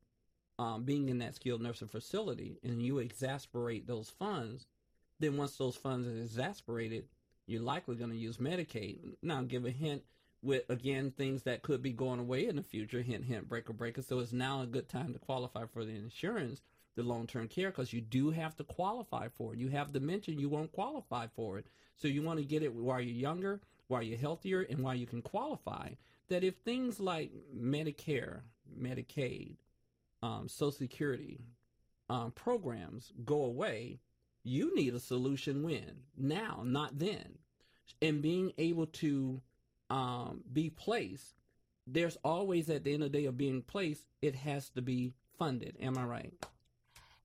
um, 0.59 0.83
being 0.83 1.07
in 1.07 1.19
that 1.19 1.35
skilled 1.35 1.61
nursing 1.61 1.87
facility, 1.87 2.59
and 2.63 2.81
you 2.81 2.99
exasperate 2.99 3.87
those 3.87 4.09
funds. 4.09 4.67
Then 5.19 5.37
once 5.37 5.55
those 5.55 5.77
funds 5.77 6.05
are 6.05 6.21
exasperated, 6.21 7.05
you're 7.45 7.61
likely 7.61 7.95
going 7.95 8.11
to 8.11 8.17
use 8.17 8.37
Medicaid. 8.37 8.97
Now, 9.21 9.41
give 9.41 9.65
a 9.65 9.71
hint 9.71 10.03
with 10.43 10.69
again 10.69 11.11
things 11.11 11.43
that 11.43 11.61
could 11.61 11.81
be 11.81 11.93
going 11.93 12.19
away 12.19 12.45
in 12.47 12.57
the 12.57 12.61
future. 12.63 13.01
Hint, 13.01 13.23
hint, 13.23 13.47
breaker, 13.47 13.73
breaker. 13.73 14.01
So 14.01 14.19
it's 14.19 14.33
now 14.33 14.61
a 14.63 14.67
good 14.67 14.89
time 14.89 15.13
to 15.13 15.19
qualify 15.19 15.63
for 15.71 15.85
the 15.85 15.95
insurance 15.95 16.61
the 16.97 17.03
long-term 17.03 17.47
care 17.47 17.69
because 17.69 17.93
you 17.93 18.01
do 18.01 18.31
have 18.31 18.57
to 18.57 18.63
qualify 18.63 19.29
for 19.29 19.53
it. 19.53 19.59
You 19.59 19.69
have 19.69 19.93
dementia, 19.93 20.35
you 20.35 20.49
won't 20.49 20.73
qualify 20.73 21.27
for 21.35 21.57
it. 21.57 21.67
So 21.95 22.07
you 22.07 22.21
want 22.23 22.39
to 22.39 22.45
get 22.45 22.63
it 22.63 22.73
while 22.73 22.99
you're 22.99 23.15
younger, 23.15 23.61
while 23.87 24.03
you're 24.03 24.17
healthier, 24.17 24.61
and 24.61 24.79
while 24.79 24.95
you 24.95 25.05
can 25.05 25.21
qualify. 25.21 25.91
That 26.29 26.43
if 26.43 26.55
things 26.65 26.99
like 26.99 27.31
Medicare, 27.55 28.41
Medicaid, 28.77 29.55
um, 30.21 30.49
Social 30.49 30.71
Security 30.71 31.39
um, 32.09 32.31
programs 32.31 33.13
go 33.23 33.45
away, 33.45 33.99
you 34.43 34.75
need 34.75 34.93
a 34.93 34.99
solution 34.99 35.63
when 35.63 36.01
now, 36.17 36.61
not 36.65 36.97
then, 36.97 37.37
and 38.01 38.21
being 38.21 38.51
able 38.57 38.87
to 38.87 39.41
um, 39.89 40.43
be 40.51 40.69
placed. 40.69 41.35
There's 41.85 42.17
always 42.23 42.69
at 42.69 42.83
the 42.83 42.93
end 42.93 43.03
of 43.03 43.11
the 43.11 43.19
day 43.19 43.25
of 43.25 43.37
being 43.37 43.61
placed, 43.61 44.05
it 44.21 44.35
has 44.35 44.69
to 44.69 44.81
be 44.81 45.13
funded. 45.37 45.77
Am 45.79 45.97
I 45.97 46.03
right? 46.03 46.33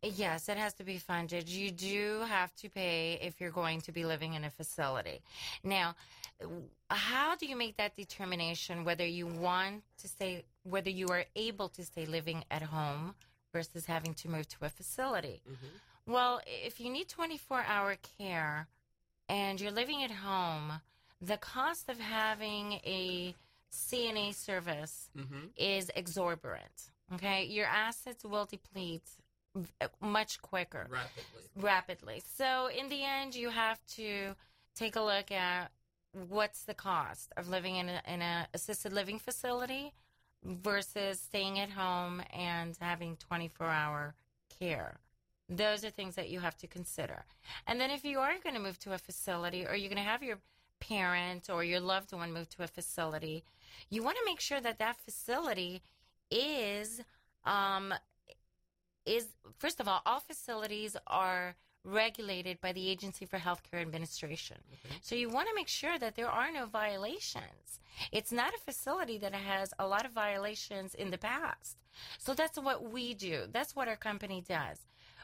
Yes, 0.03 0.49
it 0.49 0.57
has 0.57 0.75
to 0.75 0.85
be 0.85 0.99
funded. 0.99 1.49
You 1.49 1.71
do 1.71 2.23
have 2.29 2.53
to 2.57 2.69
pay 2.69 3.21
if 3.23 3.41
you're 3.41 3.53
going 3.53 3.81
to 3.83 3.93
be 3.93 4.05
living 4.05 4.35
in 4.35 4.45
a 4.45 4.51
facility. 4.51 5.21
Now, 5.63 5.95
how 6.91 7.37
do 7.37 7.47
you 7.47 7.57
make 7.57 7.77
that 7.77 7.95
determination 7.95 8.85
whether 8.85 9.07
you 9.07 9.27
want 9.27 9.83
to 9.99 10.09
stay, 10.09 10.45
whether 10.65 10.91
you 10.91 11.07
are 11.09 11.25
able 11.37 11.69
to 11.71 11.85
stay 11.85 12.05
living 12.05 12.45
at 12.51 12.63
home 12.63 13.15
versus 13.53 13.87
having 13.87 14.15
to 14.15 14.29
move 14.29 14.49
to 14.49 14.57
a 14.63 14.69
facility? 14.69 15.41
Mm-hmm. 15.49 16.13
Well, 16.13 16.41
if 16.47 16.81
you 16.81 16.91
need 16.91 17.09
24 17.09 17.63
hour 17.63 17.97
care 18.19 18.67
and 19.29 19.61
you're 19.61 19.71
living 19.71 20.03
at 20.03 20.11
home, 20.11 20.81
the 21.21 21.37
cost 21.37 21.89
of 21.89 22.01
having 22.01 22.73
a 22.85 23.37
CNA 23.73 24.35
service 24.35 25.09
mm-hmm. 25.17 25.47
is 25.57 25.91
exorbitant. 25.95 26.91
Okay, 27.15 27.45
your 27.45 27.67
assets 27.67 28.25
will 28.25 28.47
deplete 28.47 29.09
much 30.01 30.41
quicker 30.43 30.87
Rapidly. 30.91 31.43
rapidly. 31.57 32.23
So 32.37 32.69
in 32.69 32.89
the 32.89 33.05
end, 33.05 33.35
you 33.35 33.51
have 33.51 33.85
to 33.97 34.35
take 34.75 34.97
a 34.97 35.01
look 35.03 35.31
at 35.31 35.71
what's 36.29 36.65
the 36.65 36.75
cost 36.75 37.33
of 37.37 37.49
living 37.49 37.77
in 37.77 37.89
a, 37.89 38.03
in 38.07 38.23
a 38.23 38.47
assisted 38.55 38.93
living 38.93 39.19
facility 39.19 39.93
versus 40.45 41.21
staying 41.21 41.59
at 41.59 41.71
home 41.71 42.23
and 42.33 42.77
having 42.81 43.17
24 43.17 43.67
hour 43.67 44.15
care. 44.59 44.99
Those 45.49 45.85
are 45.85 45.91
things 45.91 46.15
that 46.15 46.31
you 46.31 46.41
have 46.41 46.57
to 46.59 46.67
consider. 46.67 47.25
And 47.67 47.81
then 47.81 47.91
if 47.91 48.05
you 48.05 48.19
are 48.21 48.33
going 48.43 48.55
to 48.55 48.61
move 48.61 48.79
to 48.81 48.93
a 48.95 48.99
facility 48.99 49.67
or 49.67 49.75
you're 49.77 49.91
going 49.91 50.03
to 50.03 50.11
have 50.11 50.23
your 50.23 50.39
parent 50.81 51.49
or 51.51 51.63
your 51.63 51.81
loved 51.81 52.13
one 52.13 52.33
move 52.33 52.49
to 52.51 52.65
a 52.65 52.67
facility, 52.67 53.45
you 53.91 54.03
want 54.03 54.17
to 54.17 54.25
make 54.25 54.41
sure 54.41 54.61
that 54.61 54.79
that 54.79 54.97
facility 54.97 55.83
is 56.31 57.03
um, 57.45 57.93
is 59.07 59.29
first 59.59 59.81
of 59.81 59.89
all, 59.89 60.03
all 60.07 60.21
facilities 60.21 60.97
are 61.07 61.57
regulated 61.85 62.61
by 62.61 62.73
the 62.73 62.89
Agency 62.89 63.27
for 63.27 63.39
Healthcare 63.39 63.81
Administration. 63.81 64.59
Mm-hmm. 64.59 64.97
So 65.03 65.15
you 65.15 65.29
want 65.29 65.49
to 65.49 65.55
make 65.55 65.69
sure 65.69 65.99
that 65.99 66.15
there 66.15 66.29
are 66.29 66.53
no 66.53 66.67
violations. 66.67 67.81
It's 68.13 68.33
not 68.33 68.55
a 68.55 68.59
facility 68.59 69.19
that 69.19 69.35
has 69.35 69.75
a 69.79 69.87
lot 69.87 70.07
of 70.07 70.13
violations 70.13 70.95
in 70.95 71.11
the 71.11 71.19
past. 71.19 71.77
So 72.19 72.35
that's 72.35 72.59
what 72.59 72.91
we 72.91 73.15
do. 73.15 73.45
That's 73.53 73.75
what 73.75 73.89
our 73.89 73.97
company 73.97 74.43
does. 74.47 74.79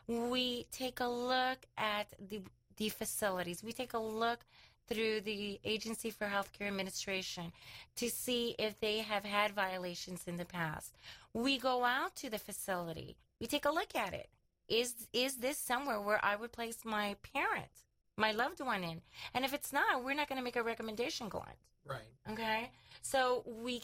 We 0.07 0.67
take 0.73 1.01
a 1.01 1.09
look 1.09 1.59
at 1.77 2.09
the 2.29 2.43
the 2.77 2.89
facilities. 2.89 3.63
We 3.63 3.73
take 3.73 3.93
a 3.93 3.99
look 3.99 4.45
through 4.89 5.21
the 5.21 5.61
Agency 5.65 6.11
for 6.11 6.27
Healthcare 6.27 6.69
Administration 6.69 7.53
to 7.97 8.09
see 8.09 8.55
if 8.59 8.79
they 8.81 8.99
have 8.99 9.25
had 9.25 9.53
violations 9.53 10.23
in 10.27 10.37
the 10.37 10.45
past. 10.45 10.97
We 11.35 11.59
go 11.59 11.85
out 11.85 12.15
to 12.17 12.31
the 12.31 12.39
facility. 12.39 13.17
We 13.41 13.47
take 13.47 13.65
a 13.65 13.71
look 13.71 13.95
at 13.95 14.15
it. 14.15 14.29
Is 14.69 15.09
is 15.13 15.37
this 15.37 15.59
somewhere 15.59 16.01
where 16.01 16.21
I 16.23 16.37
would 16.37 16.53
place 16.53 16.79
my 16.85 17.17
parent, 17.35 17.85
my 18.17 18.33
loved 18.33 18.61
one 18.61 18.85
in? 18.85 19.01
And 19.35 19.45
if 19.45 19.55
it's 19.55 19.73
not, 19.73 20.05
we're 20.05 20.15
not 20.15 20.29
going 20.29 20.39
to 20.39 20.45
make 20.45 20.57
a 20.57 20.63
recommendation, 20.63 21.29
Glenn. 21.29 21.47
Right. 21.87 22.01
Okay, 22.31 22.71
so 23.01 23.45
we 23.47 23.83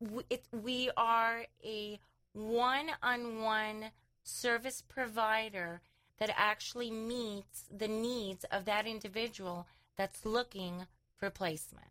we, 0.00 0.24
it, 0.30 0.44
we 0.52 0.90
are 0.96 1.44
a 1.64 1.98
one-on-one 2.32 3.92
service 4.22 4.82
provider 4.82 5.80
that 6.18 6.34
actually 6.36 6.90
meets 6.90 7.64
the 7.74 7.88
needs 7.88 8.44
of 8.50 8.64
that 8.64 8.86
individual 8.86 9.66
that's 9.96 10.26
looking 10.26 10.86
for 11.16 11.30
placement. 11.30 11.86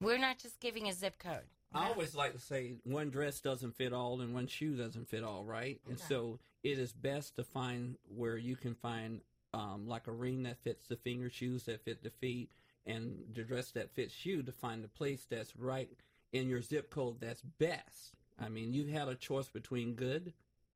We're 0.00 0.18
not 0.18 0.38
just 0.38 0.60
giving 0.60 0.88
a 0.88 0.92
zip 0.92 1.18
code. 1.18 1.50
I 1.74 1.88
always 1.88 2.14
like 2.14 2.32
to 2.34 2.38
say 2.38 2.74
one 2.84 3.10
dress 3.10 3.40
doesn't 3.40 3.76
fit 3.76 3.92
all 3.92 4.20
and 4.20 4.34
one 4.34 4.46
shoe 4.46 4.76
doesn't 4.76 5.08
fit 5.08 5.24
all, 5.24 5.44
right? 5.44 5.80
And 5.88 5.98
so 5.98 6.38
it 6.62 6.78
is 6.78 6.92
best 6.92 7.36
to 7.36 7.44
find 7.44 7.96
where 8.14 8.36
you 8.36 8.56
can 8.56 8.74
find 8.74 9.20
um, 9.54 9.86
like 9.86 10.06
a 10.06 10.12
ring 10.12 10.42
that 10.44 10.62
fits 10.62 10.86
the 10.88 10.96
finger, 10.96 11.30
shoes 11.30 11.64
that 11.64 11.84
fit 11.84 12.02
the 12.02 12.10
feet, 12.10 12.50
and 12.86 13.18
the 13.34 13.42
dress 13.42 13.70
that 13.72 13.94
fits 13.94 14.24
you 14.26 14.42
to 14.42 14.52
find 14.52 14.82
the 14.82 14.88
place 14.88 15.26
that's 15.28 15.56
right 15.56 15.90
in 16.32 16.48
your 16.48 16.62
zip 16.62 16.90
code 16.90 17.20
that's 17.20 17.42
best. 17.42 18.14
I 18.40 18.48
mean, 18.48 18.72
you 18.72 18.86
had 18.86 19.08
a 19.08 19.14
choice 19.14 19.48
between 19.48 19.94
good, 19.94 20.32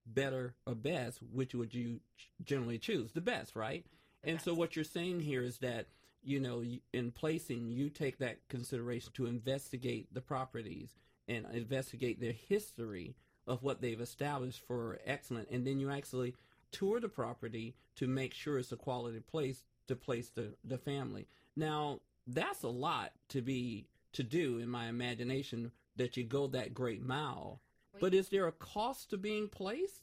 better, 0.06 0.54
or 0.66 0.74
best. 0.74 1.20
Which 1.32 1.54
would 1.54 1.74
you 1.74 2.00
generally 2.44 2.78
choose? 2.78 3.12
The 3.12 3.20
best, 3.20 3.56
right? 3.56 3.84
And 4.22 4.40
so 4.40 4.54
what 4.54 4.76
you're 4.76 4.84
saying 4.84 5.20
here 5.20 5.42
is 5.42 5.58
that 5.58 5.86
you 6.26 6.40
know 6.40 6.64
in 6.92 7.10
placing 7.10 7.70
you 7.70 7.88
take 7.88 8.18
that 8.18 8.38
consideration 8.48 9.12
to 9.14 9.26
investigate 9.26 10.12
the 10.12 10.20
properties 10.20 10.94
and 11.28 11.46
investigate 11.52 12.20
their 12.20 12.32
history 12.32 13.14
of 13.46 13.62
what 13.62 13.80
they've 13.80 14.00
established 14.00 14.60
for 14.66 14.98
excellent 15.06 15.48
and 15.50 15.66
then 15.66 15.78
you 15.78 15.90
actually 15.90 16.34
tour 16.72 17.00
the 17.00 17.08
property 17.08 17.74
to 17.96 18.06
make 18.06 18.34
sure 18.34 18.58
it's 18.58 18.72
a 18.72 18.76
quality 18.76 19.20
place 19.20 19.62
to 19.88 19.96
place 19.96 20.30
the, 20.30 20.54
the 20.64 20.78
family. 20.78 21.26
Now 21.56 22.00
that's 22.26 22.62
a 22.62 22.68
lot 22.68 23.12
to 23.30 23.40
be 23.40 23.86
to 24.12 24.22
do 24.22 24.58
in 24.58 24.68
my 24.68 24.88
imagination 24.88 25.70
that 25.96 26.16
you 26.16 26.24
go 26.24 26.46
that 26.48 26.74
great 26.74 27.02
mile. 27.02 27.60
But 28.00 28.12
is 28.12 28.28
there 28.28 28.46
a 28.46 28.52
cost 28.52 29.10
to 29.10 29.16
being 29.16 29.48
placed? 29.48 30.02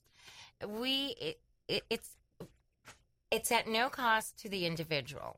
We 0.67 1.15
it, 1.19 1.39
it, 1.67 1.83
it's 1.89 2.09
it's 3.29 3.51
at 3.51 3.67
no 3.67 3.89
cost 3.89 4.37
to 4.39 4.49
the 4.49 4.65
individual. 4.65 5.37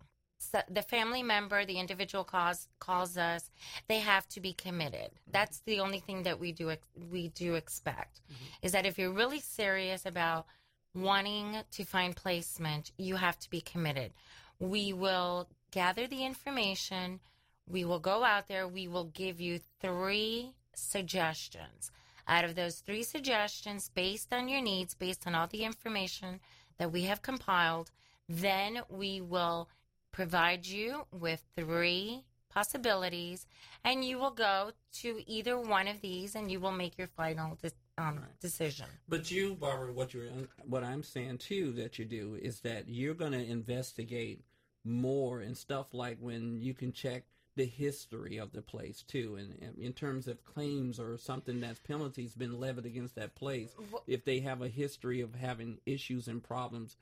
So 0.52 0.62
the 0.70 0.82
family 0.82 1.24
member, 1.24 1.66
the 1.66 1.80
individual 1.80 2.24
calls 2.24 2.68
calls 2.80 3.18
us, 3.18 3.50
they 3.88 4.00
have 4.00 4.28
to 4.30 4.40
be 4.40 4.54
committed. 4.54 5.12
Mm-hmm. 5.12 5.32
That's 5.32 5.60
the 5.60 5.80
only 5.80 6.00
thing 6.00 6.24
that 6.24 6.40
we 6.40 6.52
do 6.52 6.74
we 7.12 7.30
do 7.30 7.56
expect 7.56 8.22
mm-hmm. 8.22 8.66
is 8.66 8.72
that 8.72 8.86
if 8.86 8.98
you're 8.98 9.12
really 9.12 9.40
serious 9.40 10.06
about 10.06 10.46
wanting 10.94 11.58
to 11.72 11.84
find 11.84 12.16
placement, 12.16 12.92
you 12.98 13.16
have 13.16 13.38
to 13.40 13.50
be 13.50 13.62
committed. 13.62 14.14
We 14.60 14.94
will 14.94 15.50
gather 15.72 16.08
the 16.08 16.26
information, 16.26 17.20
we 17.68 17.84
will 17.84 18.00
go 18.00 18.24
out 18.24 18.48
there, 18.48 18.68
we 18.68 18.88
will 18.88 19.06
give 19.06 19.42
you 19.42 19.60
three 19.82 20.54
suggestions. 20.74 21.92
Out 22.28 22.46
of 22.46 22.56
those 22.56 22.80
three 22.80 23.04
suggestions, 23.04 23.92
based 23.94 24.34
on 24.34 24.48
your 24.48 24.62
needs, 24.62 24.96
based 24.96 25.28
on 25.28 25.36
all 25.36 25.48
the 25.48 25.64
information 25.64 26.40
that 26.78 26.92
we 26.92 27.04
have 27.04 27.22
compiled, 27.22 27.92
then 28.28 28.82
we 28.90 29.22
will 29.22 29.70
provide 30.16 30.66
you 30.66 31.06
with 31.12 31.44
three 31.58 32.24
possibilities, 32.50 33.46
and 33.84 34.06
you 34.06 34.18
will 34.18 34.32
go 34.32 34.72
to 34.94 35.22
either 35.28 35.60
one 35.60 35.90
of 35.90 36.00
these, 36.00 36.36
and 36.36 36.50
you 36.50 36.58
will 36.58 36.72
make 36.72 36.98
your 36.98 37.08
final 37.18 37.58
de- 37.62 37.72
um, 37.98 38.22
decision. 38.40 38.86
But 39.10 39.30
you, 39.30 39.56
Barbara, 39.56 39.92
what 39.92 40.14
you're 40.14 40.30
what 40.66 40.86
I'm 40.86 41.04
saying 41.04 41.40
too 41.40 41.74
that 41.74 42.00
you 42.00 42.06
do 42.06 42.40
is 42.42 42.62
that 42.62 42.88
you're 42.88 43.14
going 43.14 43.34
to 43.34 43.46
investigate 43.46 44.42
more 44.86 45.42
and 45.42 45.58
stuff 45.58 45.88
like 45.94 46.18
when 46.22 46.62
you 46.62 46.74
can 46.74 46.94
check 46.94 47.24
the 47.58 47.66
history 47.66 48.38
of 48.38 48.54
the 48.54 48.62
place 48.62 49.04
too, 49.04 49.36
and, 49.38 49.58
and 49.62 49.78
in 49.78 49.92
terms 49.92 50.28
of 50.28 50.44
claims 50.46 50.98
or 50.98 51.18
something 51.18 51.60
that's 51.60 51.80
penalties 51.80 52.36
been 52.36 52.58
levied 52.60 52.86
against 52.86 53.16
that 53.16 53.36
place, 53.36 53.76
if 54.08 54.24
they 54.24 54.40
have 54.40 54.62
a 54.62 54.70
history 54.70 55.20
of 55.20 55.36
having 55.36 55.78
issues 55.86 56.30
and 56.30 56.42
problems 56.42 56.96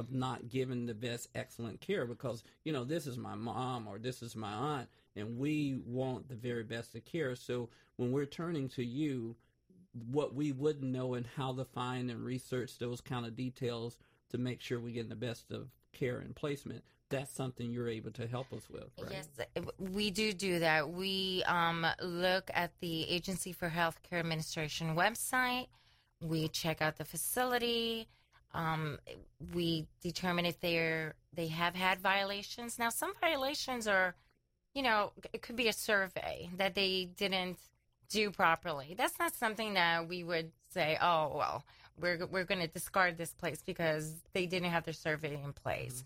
of 0.00 0.10
not 0.12 0.48
giving 0.48 0.86
the 0.86 0.94
best 0.94 1.28
excellent 1.34 1.78
care 1.80 2.06
because 2.06 2.42
you 2.64 2.72
know 2.72 2.84
this 2.84 3.06
is 3.06 3.18
my 3.18 3.34
mom 3.34 3.86
or 3.86 3.98
this 3.98 4.22
is 4.22 4.34
my 4.34 4.50
aunt 4.50 4.88
and 5.14 5.38
we 5.38 5.78
want 5.84 6.26
the 6.26 6.34
very 6.34 6.64
best 6.64 6.94
of 6.94 7.04
care 7.04 7.36
so 7.36 7.68
when 7.96 8.10
we're 8.10 8.24
turning 8.24 8.66
to 8.66 8.82
you 8.82 9.36
what 10.10 10.34
we 10.34 10.52
wouldn't 10.52 10.90
know 10.90 11.14
and 11.14 11.26
how 11.36 11.52
to 11.52 11.64
find 11.64 12.10
and 12.10 12.24
research 12.24 12.78
those 12.78 13.00
kind 13.02 13.26
of 13.26 13.36
details 13.36 13.98
to 14.30 14.38
make 14.38 14.62
sure 14.62 14.80
we 14.80 14.92
get 14.92 15.10
the 15.10 15.14
best 15.14 15.50
of 15.50 15.68
care 15.92 16.20
and 16.20 16.34
placement 16.34 16.82
that's 17.10 17.34
something 17.34 17.70
you're 17.70 17.88
able 17.88 18.10
to 18.10 18.26
help 18.26 18.50
us 18.54 18.70
with 18.70 18.84
right 19.02 19.12
Yes, 19.12 19.28
we 19.78 20.12
do 20.12 20.32
do 20.32 20.60
that. 20.60 20.88
We 20.88 21.42
um, 21.48 21.84
look 22.00 22.52
at 22.54 22.70
the 22.78 23.02
Agency 23.10 23.52
for 23.52 23.68
Healthcare 23.68 24.20
Administration 24.20 24.94
website. 24.94 25.66
We 26.22 26.46
check 26.46 26.80
out 26.80 26.98
the 26.98 27.04
facility. 27.04 28.06
Um, 28.52 28.98
we 29.54 29.86
determine 30.02 30.46
if 30.46 30.60
they're 30.60 31.14
they 31.32 31.48
have 31.48 31.74
had 31.74 32.00
violations. 32.00 32.78
Now, 32.78 32.88
some 32.88 33.12
violations 33.20 33.86
are, 33.86 34.14
you 34.74 34.82
know, 34.82 35.12
it 35.32 35.42
could 35.42 35.56
be 35.56 35.68
a 35.68 35.72
survey 35.72 36.50
that 36.56 36.74
they 36.74 37.08
didn't 37.16 37.58
do 38.08 38.30
properly. 38.30 38.94
That's 38.98 39.18
not 39.18 39.34
something 39.34 39.74
that 39.74 40.08
we 40.08 40.24
would 40.24 40.50
say, 40.72 40.98
oh 41.00 41.32
well, 41.36 41.64
we're 41.98 42.26
we're 42.26 42.44
going 42.44 42.60
to 42.60 42.66
discard 42.66 43.16
this 43.16 43.32
place 43.32 43.62
because 43.64 44.14
they 44.32 44.46
didn't 44.46 44.70
have 44.70 44.84
their 44.84 44.94
survey 44.94 45.40
in 45.42 45.52
place. 45.52 46.04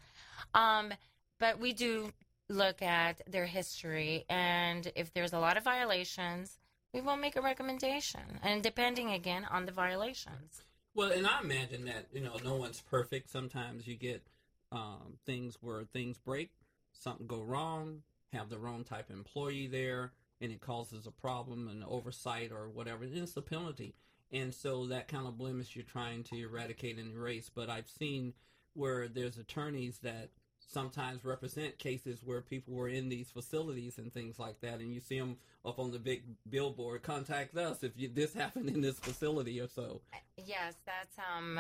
Um, 0.53 0.93
but 1.41 1.59
we 1.59 1.73
do 1.73 2.13
look 2.49 2.83
at 2.83 3.23
their 3.27 3.47
history, 3.47 4.25
and 4.29 4.93
if 4.95 5.13
there's 5.15 5.33
a 5.33 5.39
lot 5.39 5.57
of 5.57 5.65
violations, 5.65 6.59
we 6.93 7.01
will 7.01 7.17
make 7.17 7.37
a 7.37 7.41
recommendation, 7.41 8.21
and 8.43 8.63
depending 8.63 9.11
again 9.11 9.47
on 9.51 9.65
the 9.65 9.73
violations. 9.73 10.63
Well, 10.95 11.11
and 11.11 11.27
I 11.27 11.41
imagine 11.41 11.85
that 11.87 12.07
you 12.13 12.21
know 12.21 12.37
no 12.45 12.55
one's 12.55 12.81
perfect. 12.81 13.29
Sometimes 13.31 13.87
you 13.87 13.97
get 13.97 14.23
um, 14.71 15.19
things 15.27 15.59
where 15.61 15.85
things 15.85 16.19
break, 16.19 16.51
something 16.93 17.27
go 17.27 17.43
wrong, 17.43 18.03
have 18.33 18.49
the 18.49 18.59
wrong 18.59 18.85
type 18.85 19.11
of 19.11 19.17
employee 19.17 19.67
there, 19.67 20.13
and 20.41 20.53
it 20.53 20.61
causes 20.61 21.07
a 21.07 21.11
problem, 21.11 21.69
an 21.69 21.85
oversight 21.87 22.53
or 22.53 22.69
whatever. 22.69 23.05
And 23.05 23.19
it's 23.19 23.37
a 23.37 23.43
penalty, 23.43 23.95
and 24.31 24.55
so 24.55 24.87
that 24.87 25.09
kind 25.09 25.27
of 25.27 25.37
blemish 25.37 25.75
you're 25.75 25.85
trying 25.85 26.23
to 26.25 26.37
eradicate 26.37 26.99
and 26.99 27.17
erase. 27.17 27.51
But 27.53 27.69
I've 27.69 27.89
seen 27.89 28.33
where 28.75 29.09
there's 29.09 29.37
attorneys 29.37 29.99
that 29.99 30.31
sometimes 30.71 31.25
represent 31.25 31.79
cases 31.79 32.21
where 32.25 32.41
people 32.41 32.75
were 32.75 32.89
in 32.89 33.09
these 33.09 33.29
facilities 33.31 33.99
and 33.99 34.13
things 34.13 34.39
like 34.39 34.61
that, 34.61 34.81
and 34.81 34.93
you 34.93 35.01
see 35.01 35.19
them 35.19 35.37
up 35.65 35.79
on 35.79 35.91
the 35.93 35.99
big 35.99 36.23
billboard. 36.49 37.03
Contact 37.03 37.57
us 37.57 37.83
if 37.83 37.93
you, 37.97 38.09
this 38.09 38.33
happened 38.43 38.69
in 38.69 38.81
this 38.81 38.99
facility 38.99 39.61
or 39.61 39.69
so. 39.69 40.01
Yes, 40.37 40.75
that's 40.87 41.17
um, 41.37 41.59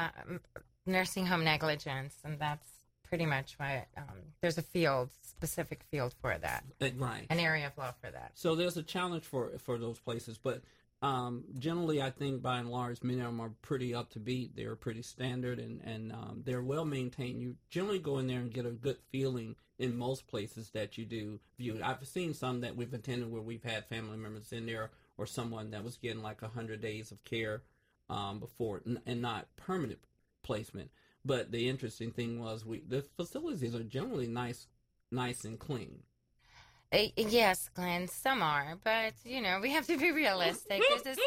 nursing 0.86 1.26
home 1.26 1.44
negligence, 1.44 2.14
and 2.24 2.38
that's 2.38 2.68
pretty 3.04 3.26
much 3.26 3.54
why 3.58 3.86
um, 3.96 4.04
there's 4.40 4.58
a 4.58 4.62
field, 4.62 5.10
specific 5.22 5.82
field 5.90 6.14
for 6.20 6.36
that, 6.38 6.64
Uh, 6.80 6.88
Right. 6.96 7.26
an 7.30 7.38
area 7.38 7.66
of 7.66 7.76
law 7.78 7.92
for 8.00 8.10
that. 8.10 8.32
So 8.34 8.54
there's 8.54 8.76
a 8.76 8.82
challenge 8.82 9.24
for 9.24 9.50
for 9.58 9.78
those 9.78 9.98
places, 10.00 10.38
but 10.38 10.62
um, 11.04 11.44
generally, 11.58 12.00
I 12.00 12.08
think 12.08 12.40
by 12.40 12.56
and 12.60 12.70
large, 12.70 13.02
many 13.02 13.20
of 13.20 13.26
them 13.26 13.40
are 13.40 13.52
pretty 13.60 13.94
up 13.94 14.08
to 14.12 14.18
beat. 14.18 14.56
They're 14.56 14.74
pretty 14.74 15.02
standard 15.02 15.58
and 15.58 15.82
and 15.84 16.10
um, 16.12 16.42
they're 16.46 16.62
well 16.62 16.86
maintained. 16.86 17.42
You 17.42 17.56
generally 17.68 17.98
go 17.98 18.18
in 18.18 18.26
there 18.26 18.40
and 18.40 18.50
get 18.50 18.64
a 18.64 18.70
good 18.70 18.96
feeling 19.12 19.54
in 19.78 19.98
most 19.98 20.26
places 20.26 20.70
that 20.70 20.96
you 20.96 21.04
do 21.04 21.40
view. 21.58 21.78
I've 21.84 22.06
seen 22.08 22.32
some 22.32 22.62
that 22.62 22.74
we've 22.74 22.94
attended 22.94 23.30
where 23.30 23.42
we've 23.42 23.62
had 23.62 23.84
family 23.84 24.16
members 24.16 24.50
in 24.50 24.64
there 24.64 24.92
or 25.18 25.26
someone 25.26 25.72
that 25.72 25.84
was 25.84 25.98
getting 25.98 26.22
like 26.22 26.40
a 26.40 26.48
hundred 26.48 26.80
days 26.80 27.12
of 27.12 27.22
care 27.24 27.60
um, 28.08 28.40
before 28.40 28.80
and 29.04 29.20
not 29.20 29.48
permanent 29.56 29.98
placement. 30.42 30.90
But 31.22 31.52
the 31.52 31.68
interesting 31.68 32.12
thing 32.12 32.40
was 32.40 32.64
we 32.64 32.80
the 32.80 33.04
facilities 33.18 33.74
are 33.74 33.84
generally 33.84 34.26
nice, 34.26 34.68
nice 35.12 35.44
and 35.44 35.58
clean. 35.58 35.98
Uh, 36.94 37.08
yes, 37.16 37.68
Glenn, 37.74 38.06
some 38.06 38.40
are, 38.40 38.78
but 38.84 39.14
you 39.24 39.40
know 39.40 39.58
we 39.60 39.72
have 39.72 39.86
to 39.86 39.98
be 39.98 40.12
realistic. 40.12 40.80
There's 40.88 41.02
this, 41.02 41.18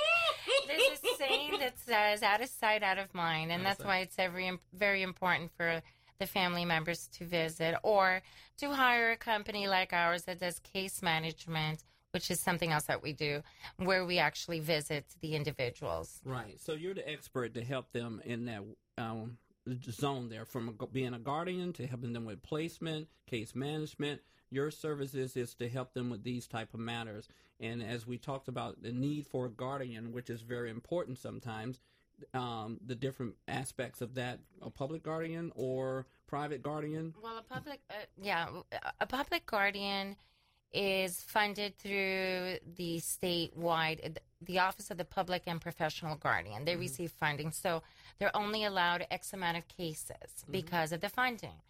there's 0.67 1.01
this 1.01 1.17
saying 1.17 1.57
that 1.59 1.77
says 1.79 2.23
"out 2.23 2.41
of 2.41 2.47
sight, 2.47 2.83
out 2.83 2.97
of 2.97 3.13
mind," 3.13 3.51
and 3.51 3.65
that's 3.65 3.83
why 3.83 3.97
it's 3.99 4.17
every 4.17 4.57
very 4.73 5.01
important 5.01 5.51
for 5.57 5.81
the 6.19 6.25
family 6.25 6.63
members 6.63 7.07
to 7.09 7.25
visit 7.25 7.75
or 7.83 8.21
to 8.57 8.73
hire 8.73 9.11
a 9.11 9.17
company 9.17 9.67
like 9.67 9.93
ours 9.93 10.23
that 10.23 10.39
does 10.39 10.59
case 10.59 11.01
management, 11.01 11.83
which 12.11 12.31
is 12.31 12.39
something 12.39 12.71
else 12.71 12.85
that 12.85 13.03
we 13.03 13.11
do, 13.13 13.43
where 13.77 14.05
we 14.05 14.19
actually 14.19 14.59
visit 14.59 15.05
the 15.21 15.35
individuals. 15.35 16.21
Right. 16.23 16.59
So 16.59 16.73
you're 16.73 16.95
the 16.95 17.07
expert 17.07 17.53
to 17.55 17.63
help 17.63 17.91
them 17.91 18.21
in 18.25 18.45
that 18.45 18.63
um, 18.97 19.37
zone 19.91 20.29
there, 20.29 20.45
from 20.45 20.77
being 20.91 21.13
a 21.13 21.19
guardian 21.19 21.73
to 21.73 21.85
helping 21.85 22.13
them 22.13 22.25
with 22.25 22.41
placement, 22.41 23.09
case 23.27 23.53
management. 23.53 24.21
Your 24.49 24.71
services 24.71 25.35
is 25.35 25.53
to 25.55 25.67
help 25.67 25.93
them 25.93 26.09
with 26.09 26.23
these 26.23 26.47
type 26.47 26.73
of 26.73 26.79
matters. 26.79 27.27
And 27.59 27.81
as 27.83 28.07
we 28.07 28.17
talked 28.17 28.47
about 28.47 28.81
the 28.81 28.91
need 28.91 29.27
for 29.27 29.47
a 29.47 29.49
guardian, 29.49 30.11
which 30.11 30.29
is 30.29 30.41
very 30.41 30.69
important 30.69 31.17
sometimes, 31.17 31.79
um, 32.33 32.79
the 32.85 32.95
different 32.95 33.35
aspects 33.47 34.01
of 34.01 34.15
that, 34.15 34.39
a 34.61 34.69
public 34.69 35.03
guardian 35.03 35.51
or 35.55 36.07
private 36.27 36.63
guardian. 36.63 37.13
Well, 37.21 37.37
a 37.37 37.41
public, 37.41 37.79
uh, 37.89 37.93
yeah, 38.21 38.47
a 38.99 39.05
public 39.05 39.45
guardian 39.45 40.15
is 40.73 41.21
funded 41.21 41.77
through 41.77 42.57
the 42.75 42.99
statewide, 42.99 44.17
the 44.41 44.59
Office 44.59 44.91
of 44.91 44.97
the 44.97 45.05
Public 45.05 45.43
and 45.47 45.61
Professional 45.61 46.15
Guardian. 46.15 46.65
They 46.65 46.75
receive 46.75 47.11
funding, 47.11 47.51
so 47.51 47.83
they're 48.19 48.35
only 48.35 48.65
allowed 48.65 49.07
X 49.09 49.33
amount 49.33 49.57
of 49.57 49.67
cases 49.67 50.45
because 50.51 50.91
of 50.91 51.01
the 51.01 51.09
funding. 51.09 51.61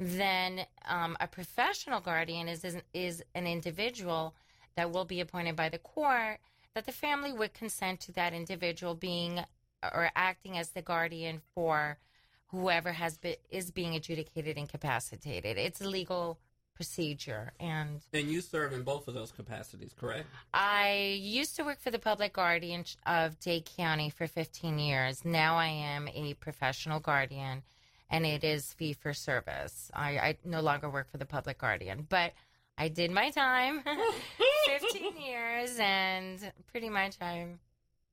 Then 0.00 0.64
um, 0.88 1.14
a 1.20 1.26
professional 1.26 2.00
guardian 2.00 2.48
is, 2.48 2.64
is 2.64 2.76
is 2.94 3.22
an 3.34 3.46
individual 3.46 4.34
that 4.74 4.90
will 4.90 5.04
be 5.04 5.20
appointed 5.20 5.56
by 5.56 5.68
the 5.68 5.78
court 5.78 6.38
that 6.74 6.86
the 6.86 6.92
family 6.92 7.32
would 7.32 7.52
consent 7.52 8.00
to 8.00 8.12
that 8.12 8.32
individual 8.32 8.94
being 8.94 9.40
or 9.82 10.10
acting 10.16 10.56
as 10.56 10.70
the 10.70 10.80
guardian 10.80 11.42
for 11.54 11.98
whoever 12.46 12.92
has 12.92 13.18
been 13.18 13.36
is 13.50 13.70
being 13.70 13.94
adjudicated 13.94 14.56
incapacitated. 14.56 15.58
It's 15.58 15.82
a 15.82 15.88
legal 15.88 16.38
procedure, 16.74 17.52
and 17.60 18.00
And 18.14 18.30
you 18.30 18.40
serve 18.40 18.72
in 18.72 18.82
both 18.82 19.06
of 19.06 19.12
those 19.12 19.32
capacities, 19.32 19.92
correct? 19.92 20.26
I 20.54 21.18
used 21.20 21.56
to 21.56 21.62
work 21.62 21.78
for 21.78 21.90
the 21.90 21.98
public 21.98 22.32
guardian 22.32 22.86
of 23.04 23.38
Dade 23.38 23.68
County 23.76 24.08
for 24.08 24.26
15 24.26 24.78
years. 24.78 25.26
Now 25.26 25.56
I 25.56 25.66
am 25.66 26.08
a 26.08 26.32
professional 26.34 26.98
guardian, 26.98 27.62
and 28.10 28.26
it 28.26 28.44
is 28.44 28.72
fee 28.74 28.92
for 28.92 29.14
service. 29.14 29.90
I, 29.94 30.18
I 30.18 30.36
no 30.44 30.60
longer 30.60 30.90
work 30.90 31.10
for 31.10 31.18
the 31.18 31.26
public 31.26 31.58
guardian, 31.58 32.06
but 32.08 32.32
I 32.76 32.88
did 32.88 33.10
my 33.10 33.30
time, 33.30 33.82
15 34.66 35.16
years, 35.20 35.76
and 35.78 36.52
pretty 36.70 36.88
much 36.88 37.16
I'm, 37.20 37.60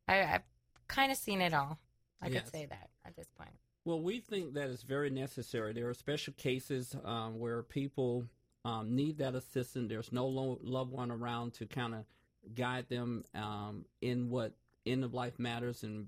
I, 0.07 0.21
I've 0.23 0.43
kind 0.87 1.11
of 1.11 1.17
seen 1.17 1.41
it 1.41 1.53
all. 1.53 1.77
I 2.21 2.27
Yes. 2.27 2.43
could 2.43 2.51
say 2.51 2.65
that 2.65 2.89
at 3.05 3.15
this 3.15 3.27
point. 3.37 3.51
Well, 3.85 4.01
we 4.01 4.19
think 4.19 4.53
that 4.55 4.69
is 4.69 4.83
very 4.83 5.09
necessary. 5.09 5.71
There 5.73 5.87
are 5.87 5.93
special 5.93 6.33
cases 6.33 6.95
um, 7.05 7.39
where 7.39 7.63
people 7.63 8.25
um, 8.65 8.95
need 8.95 9.17
that 9.19 9.33
assistance. 9.35 9.87
There's 9.89 10.11
no 10.11 10.27
lo- 10.27 10.59
loved 10.61 10.91
one 10.91 11.11
around 11.11 11.53
to 11.55 11.65
kind 11.65 11.93
of 11.95 12.03
guide 12.53 12.87
them 12.89 13.23
um, 13.33 13.85
in 14.01 14.29
what 14.29 14.53
end 14.85 15.03
of 15.03 15.13
life 15.13 15.37
matters 15.39 15.83
and 15.83 16.07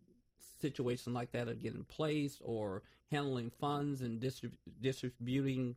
situations 0.62 1.14
like 1.14 1.32
that 1.32 1.48
are 1.48 1.54
getting 1.54 1.84
placed 1.86 2.42
or 2.44 2.82
handling 3.12 3.52
funds 3.60 4.02
and 4.02 4.20
distrib- 4.22 4.58
distributing 4.82 5.76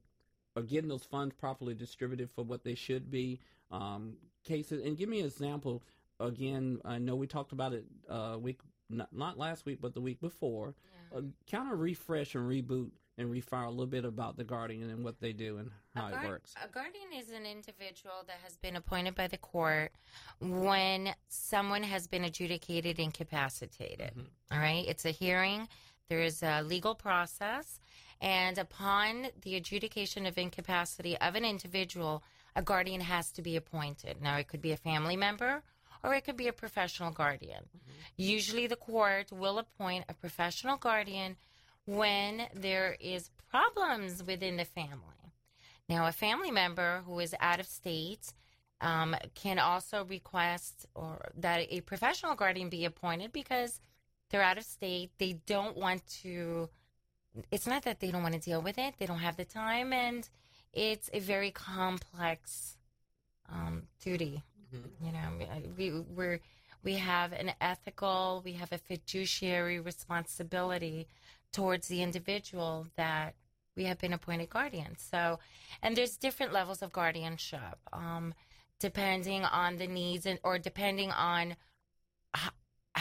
or 0.54 0.62
getting 0.62 0.88
those 0.88 1.04
funds 1.04 1.34
properly 1.34 1.74
distributed 1.74 2.30
for 2.30 2.44
what 2.44 2.64
they 2.64 2.74
should 2.74 3.10
be. 3.10 3.40
Um, 3.70 4.16
cases 4.44 4.84
and 4.84 4.96
give 4.96 5.08
me 5.08 5.20
an 5.20 5.26
example. 5.26 5.82
Again, 6.20 6.80
I 6.84 6.98
know 6.98 7.16
we 7.16 7.26
talked 7.26 7.52
about 7.52 7.72
it 7.72 7.84
uh, 8.08 8.36
week 8.40 8.60
not, 8.90 9.12
not 9.12 9.38
last 9.38 9.64
week, 9.64 9.78
but 9.80 9.94
the 9.94 10.00
week 10.00 10.20
before. 10.20 10.74
Uh, 11.14 11.22
kind 11.50 11.72
of 11.72 11.78
refresh 11.78 12.34
and 12.34 12.48
reboot 12.48 12.90
and 13.18 13.30
refire 13.30 13.66
a 13.66 13.70
little 13.70 13.86
bit 13.86 14.04
about 14.04 14.36
the 14.36 14.44
guardian 14.44 14.88
and 14.88 15.04
what 15.04 15.20
they 15.20 15.32
do 15.32 15.58
and 15.58 15.70
how 15.94 16.06
a 16.06 16.10
it 16.10 16.28
works. 16.28 16.54
A 16.64 16.68
guardian 16.68 17.08
is 17.14 17.30
an 17.30 17.44
individual 17.44 18.24
that 18.26 18.36
has 18.42 18.56
been 18.56 18.76
appointed 18.76 19.14
by 19.14 19.26
the 19.26 19.36
court 19.36 19.92
when 20.40 21.14
someone 21.28 21.82
has 21.82 22.06
been 22.06 22.24
adjudicated 22.24 22.98
incapacitated. 22.98 24.12
All 24.50 24.58
right, 24.58 24.84
it's 24.88 25.04
a 25.04 25.10
hearing. 25.10 25.68
There 26.12 26.20
is 26.20 26.42
a 26.42 26.61
legal 26.61 26.94
process, 26.94 27.81
and 28.20 28.59
upon 28.59 29.29
the 29.40 29.57
adjudication 29.57 30.27
of 30.27 30.37
incapacity 30.37 31.16
of 31.16 31.37
an 31.37 31.44
individual, 31.46 32.22
a 32.55 32.61
guardian 32.61 33.01
has 33.01 33.33
to 33.33 33.40
be 33.40 33.57
appointed. 33.57 34.20
Now, 34.20 34.37
it 34.37 34.46
could 34.46 34.61
be 34.61 34.72
a 34.72 34.77
family 34.77 35.16
member. 35.16 35.62
Or 36.05 36.12
it 36.14 36.25
could 36.27 36.37
be 36.37 36.48
a 36.48 36.53
professional 36.53 37.12
guardian. 37.12 37.64
Usually, 38.18 38.66
the 38.66 38.77
court 38.77 39.33
will 39.33 39.59
appoint 39.59 40.05
a 40.07 40.12
professional 40.12 40.77
guardian 40.77 41.37
when 41.87 42.42
there 42.53 42.94
is 43.01 43.31
problems 43.51 44.22
within 44.22 44.59
the 44.59 44.66
family. 44.66 45.33
Now, 45.88 46.07
a 46.07 46.12
family 46.12 46.51
member 46.51 47.05
who 47.07 47.20
is 47.20 47.35
out 47.40 47.59
of 47.59 47.66
state 47.66 48.35
um, 48.83 49.16
can 49.35 49.59
also 49.59 50.05
request 50.05 50.85
or 50.94 51.33
that 51.38 51.68
a 51.70 51.81
professional 51.81 52.35
guardian 52.35 52.68
be 52.68 52.85
appointed 52.85 53.33
because 53.33 53.81
they're 54.32 54.42
out 54.42 54.58
of 54.58 54.64
state. 54.64 55.10
They 55.18 55.34
don't 55.46 55.76
want 55.76 56.04
to. 56.22 56.68
It's 57.50 57.66
not 57.66 57.84
that 57.84 58.00
they 58.00 58.10
don't 58.10 58.22
want 58.22 58.34
to 58.34 58.40
deal 58.40 58.60
with 58.60 58.78
it; 58.78 58.94
they 58.98 59.06
don't 59.06 59.18
have 59.18 59.36
the 59.36 59.44
time, 59.44 59.92
and 59.92 60.28
it's 60.72 61.08
a 61.12 61.20
very 61.20 61.50
complex 61.50 62.76
um, 63.48 63.84
duty. 64.02 64.42
You 65.04 65.12
know, 65.12 65.62
we 65.76 65.90
we're 65.90 66.40
we 66.82 66.94
have 66.94 67.32
an 67.32 67.52
ethical, 67.60 68.42
we 68.44 68.54
have 68.54 68.72
a 68.72 68.78
fiduciary 68.78 69.78
responsibility 69.78 71.06
towards 71.52 71.88
the 71.88 72.02
individual 72.02 72.88
that 72.96 73.34
we 73.76 73.84
have 73.84 73.98
been 73.98 74.12
appointed 74.12 74.50
guardians. 74.50 75.06
So, 75.08 75.38
and 75.82 75.96
there's 75.96 76.16
different 76.16 76.52
levels 76.52 76.82
of 76.82 76.92
guardianship, 76.92 77.78
um, 77.92 78.34
depending 78.80 79.44
on 79.44 79.76
the 79.76 79.86
needs 79.86 80.26
and 80.26 80.38
or 80.42 80.58
depending 80.58 81.10
on 81.12 81.56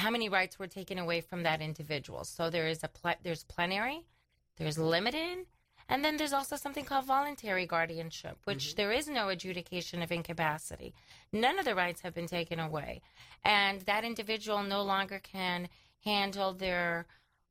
how, 0.01 0.11
many 0.11 0.29
rights 0.29 0.59
were 0.59 0.67
taken 0.67 0.97
away 0.97 1.21
from 1.21 1.43
that 1.43 1.61
individual. 1.61 2.23
So 2.23 2.49
there 2.49 2.67
is 2.67 2.83
a 2.83 2.89
there's 3.23 3.43
plenary, 3.43 4.01
there's 4.57 4.77
limited, 4.77 5.45
and 5.89 6.05
then 6.05 6.17
there's 6.17 6.33
also 6.33 6.55
something 6.55 6.85
called 6.85 7.05
voluntary 7.05 7.65
guardianship, 7.65 8.37
which 8.45 8.75
there 8.75 8.91
is 8.91 9.07
no 9.07 9.29
adjudication 9.29 10.01
of 10.01 10.11
incapacity. 10.11 10.93
None 11.33 11.59
of 11.59 11.65
the 11.65 11.75
rights 11.75 12.01
have 12.01 12.13
been 12.13 12.27
taken 12.27 12.59
away, 12.59 13.01
and 13.43 13.81
that 13.81 14.03
individual 14.03 14.63
no 14.63 14.83
longer 14.83 15.19
can 15.19 15.69
handle 16.05 16.53
their 16.53 17.05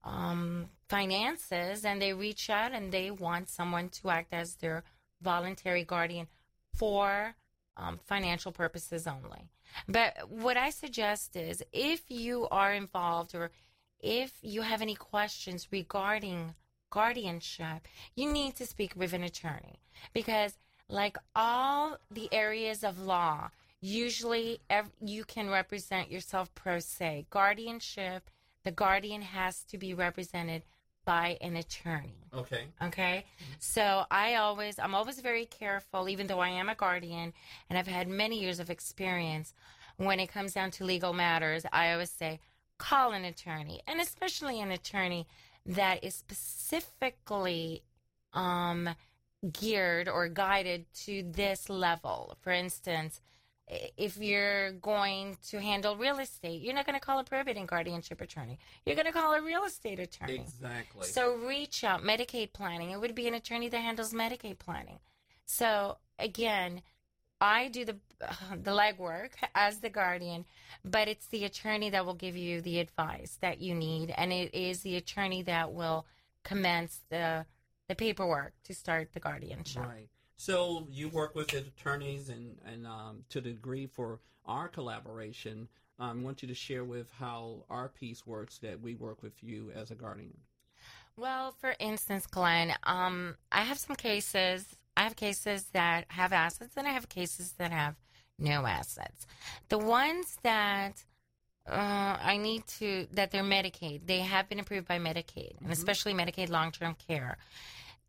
um, 0.04 0.68
finances, 0.88 1.84
and 1.84 2.00
they 2.00 2.12
reach 2.12 2.48
out 2.48 2.72
and 2.72 2.92
they 2.92 3.10
want 3.10 3.48
someone 3.48 3.88
to 3.90 4.10
act 4.10 4.32
as 4.32 4.54
their 4.56 4.84
voluntary 5.20 5.84
guardian 5.84 6.26
for 6.74 7.34
um, 7.76 7.98
financial 8.06 8.52
purposes 8.52 9.06
only. 9.06 9.48
But 9.88 10.30
what 10.30 10.56
I 10.56 10.70
suggest 10.70 11.36
is 11.36 11.62
if 11.72 12.10
you 12.10 12.48
are 12.50 12.72
involved 12.72 13.34
or 13.34 13.50
if 14.00 14.32
you 14.42 14.62
have 14.62 14.82
any 14.82 14.94
questions 14.94 15.68
regarding 15.70 16.54
guardianship, 16.90 17.86
you 18.14 18.32
need 18.32 18.56
to 18.56 18.66
speak 18.66 18.94
with 18.96 19.12
an 19.12 19.22
attorney 19.22 19.80
because, 20.12 20.58
like 20.88 21.16
all 21.36 21.98
the 22.10 22.28
areas 22.32 22.82
of 22.82 22.98
law, 22.98 23.50
usually 23.80 24.60
ev- 24.68 24.90
you 25.00 25.24
can 25.24 25.48
represent 25.48 26.10
yourself 26.10 26.54
pro 26.54 26.78
se. 26.80 27.26
Guardianship, 27.30 28.30
the 28.64 28.70
guardian 28.70 29.22
has 29.22 29.62
to 29.64 29.78
be 29.78 29.94
represented 29.94 30.62
by 31.04 31.38
an 31.40 31.56
attorney. 31.56 32.28
Okay. 32.34 32.64
Okay. 32.82 33.24
So 33.58 34.04
I 34.10 34.36
always, 34.36 34.78
I'm 34.78 34.94
always 34.94 35.20
very 35.20 35.46
careful, 35.46 36.08
even 36.08 36.26
though 36.26 36.40
I 36.40 36.50
am 36.50 36.68
a 36.68 36.74
guardian 36.74 37.32
and 37.68 37.78
I've 37.78 37.86
had 37.86 38.08
many 38.08 38.40
years 38.40 38.60
of 38.60 38.70
experience 38.70 39.54
when 39.96 40.20
it 40.20 40.28
comes 40.28 40.54
down 40.54 40.70
to 40.72 40.84
legal 40.84 41.12
matters. 41.12 41.64
I 41.72 41.92
always 41.92 42.10
say, 42.10 42.40
call 42.78 43.12
an 43.12 43.24
attorney, 43.24 43.82
and 43.86 44.00
especially 44.00 44.60
an 44.60 44.70
attorney 44.70 45.26
that 45.66 46.02
is 46.02 46.14
specifically 46.14 47.82
um, 48.32 48.88
geared 49.52 50.08
or 50.08 50.28
guided 50.28 50.86
to 51.04 51.22
this 51.22 51.68
level. 51.68 52.36
For 52.40 52.52
instance, 52.52 53.20
if 53.96 54.16
you're 54.16 54.72
going 54.72 55.36
to 55.48 55.60
handle 55.60 55.96
real 55.96 56.18
estate, 56.18 56.60
you're 56.60 56.74
not 56.74 56.86
going 56.86 56.98
to 56.98 57.04
call 57.04 57.18
a 57.20 57.24
probate 57.24 57.56
and 57.56 57.68
guardianship 57.68 58.20
attorney. 58.20 58.58
You're 58.84 58.96
going 58.96 59.06
to 59.06 59.12
call 59.12 59.32
a 59.34 59.42
real 59.42 59.64
estate 59.64 60.00
attorney. 60.00 60.36
Exactly. 60.36 61.06
So 61.06 61.36
reach 61.36 61.84
out. 61.84 62.02
Medicaid 62.02 62.52
planning. 62.52 62.90
It 62.90 63.00
would 63.00 63.14
be 63.14 63.28
an 63.28 63.34
attorney 63.34 63.68
that 63.68 63.78
handles 63.78 64.12
Medicaid 64.12 64.58
planning. 64.58 64.98
So 65.46 65.98
again, 66.18 66.82
I 67.40 67.68
do 67.68 67.84
the 67.84 67.96
the 68.62 68.72
legwork 68.72 69.30
as 69.54 69.78
the 69.78 69.88
guardian, 69.88 70.44
but 70.84 71.08
it's 71.08 71.26
the 71.26 71.44
attorney 71.44 71.90
that 71.90 72.04
will 72.04 72.14
give 72.14 72.36
you 72.36 72.60
the 72.60 72.80
advice 72.80 73.38
that 73.40 73.60
you 73.60 73.74
need, 73.74 74.12
and 74.16 74.32
it 74.32 74.54
is 74.54 74.80
the 74.80 74.96
attorney 74.96 75.42
that 75.42 75.72
will 75.72 76.06
commence 76.44 77.00
the 77.08 77.46
the 77.88 77.94
paperwork 77.94 78.52
to 78.64 78.74
start 78.74 79.12
the 79.12 79.20
guardianship. 79.20 79.84
Right. 79.84 80.08
So 80.40 80.86
you 80.90 81.10
work 81.10 81.34
with 81.34 81.48
the 81.48 81.58
attorneys 81.58 82.30
and, 82.30 82.56
and 82.64 82.86
um, 82.86 83.24
to 83.28 83.42
the 83.42 83.50
degree 83.50 83.86
for 83.86 84.20
our 84.46 84.68
collaboration, 84.68 85.68
um, 85.98 86.20
I 86.20 86.24
want 86.24 86.40
you 86.40 86.48
to 86.48 86.54
share 86.54 86.82
with 86.82 87.12
how 87.12 87.66
our 87.68 87.90
piece 87.90 88.26
works 88.26 88.56
that 88.60 88.80
we 88.80 88.94
work 88.94 89.22
with 89.22 89.34
you 89.42 89.70
as 89.76 89.90
a 89.90 89.94
guardian. 89.94 90.32
Well, 91.14 91.54
for 91.60 91.74
instance, 91.78 92.26
Glenn, 92.26 92.72
um, 92.84 93.36
I 93.52 93.64
have 93.64 93.78
some 93.78 93.96
cases. 93.96 94.64
I 94.96 95.02
have 95.02 95.14
cases 95.14 95.64
that 95.74 96.06
have 96.08 96.32
assets, 96.32 96.72
and 96.74 96.88
I 96.88 96.92
have 96.92 97.10
cases 97.10 97.52
that 97.58 97.70
have 97.70 97.96
no 98.38 98.64
assets. 98.64 99.26
The 99.68 99.76
ones 99.76 100.38
that 100.42 101.04
uh, 101.68 102.16
I 102.18 102.38
need 102.38 102.66
to 102.78 103.06
that 103.12 103.30
they're 103.30 103.44
Medicaid, 103.44 104.06
they 104.06 104.20
have 104.20 104.48
been 104.48 104.58
approved 104.58 104.88
by 104.88 104.98
Medicaid, 104.98 105.60
and 105.62 105.70
especially 105.70 106.14
Medicaid 106.14 106.48
long-term 106.48 106.96
care. 107.06 107.36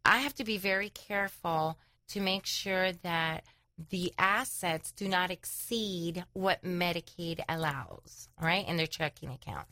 I 0.05 0.19
have 0.19 0.33
to 0.35 0.45
be 0.45 0.57
very 0.57 0.89
careful 0.91 1.77
to 2.11 2.19
make 2.19 2.45
sure 2.45 2.91
that 3.03 3.43
the 3.89 4.13
assets 4.17 4.91
do 4.91 5.07
not 5.07 5.31
exceed 5.31 6.23
what 6.33 6.63
Medicaid 6.63 7.41
allows, 7.49 8.29
right, 8.39 8.67
in 8.67 8.77
their 8.77 8.85
checking 8.85 9.29
account. 9.29 9.67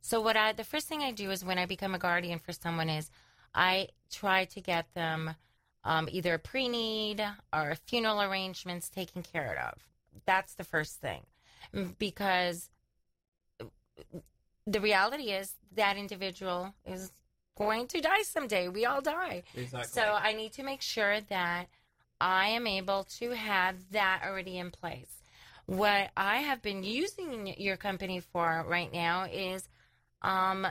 So 0.00 0.20
what 0.20 0.36
I 0.36 0.52
the 0.52 0.64
first 0.64 0.88
thing 0.88 1.02
I 1.02 1.12
do 1.12 1.30
is 1.30 1.44
when 1.44 1.58
I 1.58 1.66
become 1.66 1.94
a 1.94 1.98
guardian 1.98 2.40
for 2.40 2.52
someone 2.52 2.88
is 2.88 3.10
I 3.54 3.88
try 4.10 4.46
to 4.46 4.60
get 4.60 4.92
them 4.94 5.36
um, 5.84 6.08
either 6.10 6.38
pre-need 6.38 7.24
or 7.52 7.76
funeral 7.86 8.20
arrangements 8.20 8.88
taken 8.88 9.22
care 9.22 9.70
of. 9.70 9.78
That's 10.26 10.54
the 10.54 10.64
first 10.64 11.00
thing, 11.00 11.22
because 11.98 12.68
the 14.66 14.80
reality 14.80 15.30
is 15.30 15.54
that 15.74 15.96
individual 15.96 16.74
is 16.84 17.12
going 17.56 17.86
to 17.88 18.00
die 18.00 18.22
someday. 18.22 18.68
We 18.68 18.86
all 18.86 19.02
die. 19.02 19.42
Exactly. 19.54 19.90
So 19.92 20.02
I 20.02 20.32
need 20.32 20.52
to 20.54 20.62
make 20.62 20.82
sure 20.82 21.20
that 21.20 21.68
I 22.22 22.50
am 22.50 22.68
able 22.68 23.02
to 23.18 23.30
have 23.30 23.74
that 23.90 24.22
already 24.24 24.56
in 24.56 24.70
place. 24.70 25.10
What 25.66 26.12
I 26.16 26.36
have 26.36 26.62
been 26.62 26.84
using 26.84 27.52
your 27.58 27.76
company 27.76 28.20
for 28.20 28.64
right 28.68 28.92
now 28.92 29.24
is 29.24 29.68
um, 30.22 30.68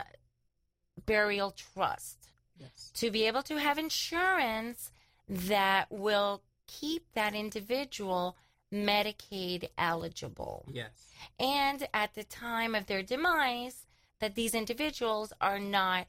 burial 1.04 1.50
trust 1.50 2.30
yes. 2.58 2.90
to 2.94 3.10
be 3.10 3.26
able 3.26 3.42
to 3.42 3.58
have 3.58 3.76
insurance 3.76 4.92
that 5.28 5.88
will 5.90 6.42
keep 6.66 7.04
that 7.12 7.34
individual 7.34 8.38
Medicaid 8.72 9.68
eligible. 9.76 10.64
Yes. 10.72 10.90
And 11.38 11.86
at 11.92 12.14
the 12.14 12.24
time 12.24 12.74
of 12.74 12.86
their 12.86 13.02
demise, 13.02 13.84
that 14.20 14.34
these 14.36 14.54
individuals 14.54 15.34
are 15.38 15.58
not 15.58 16.06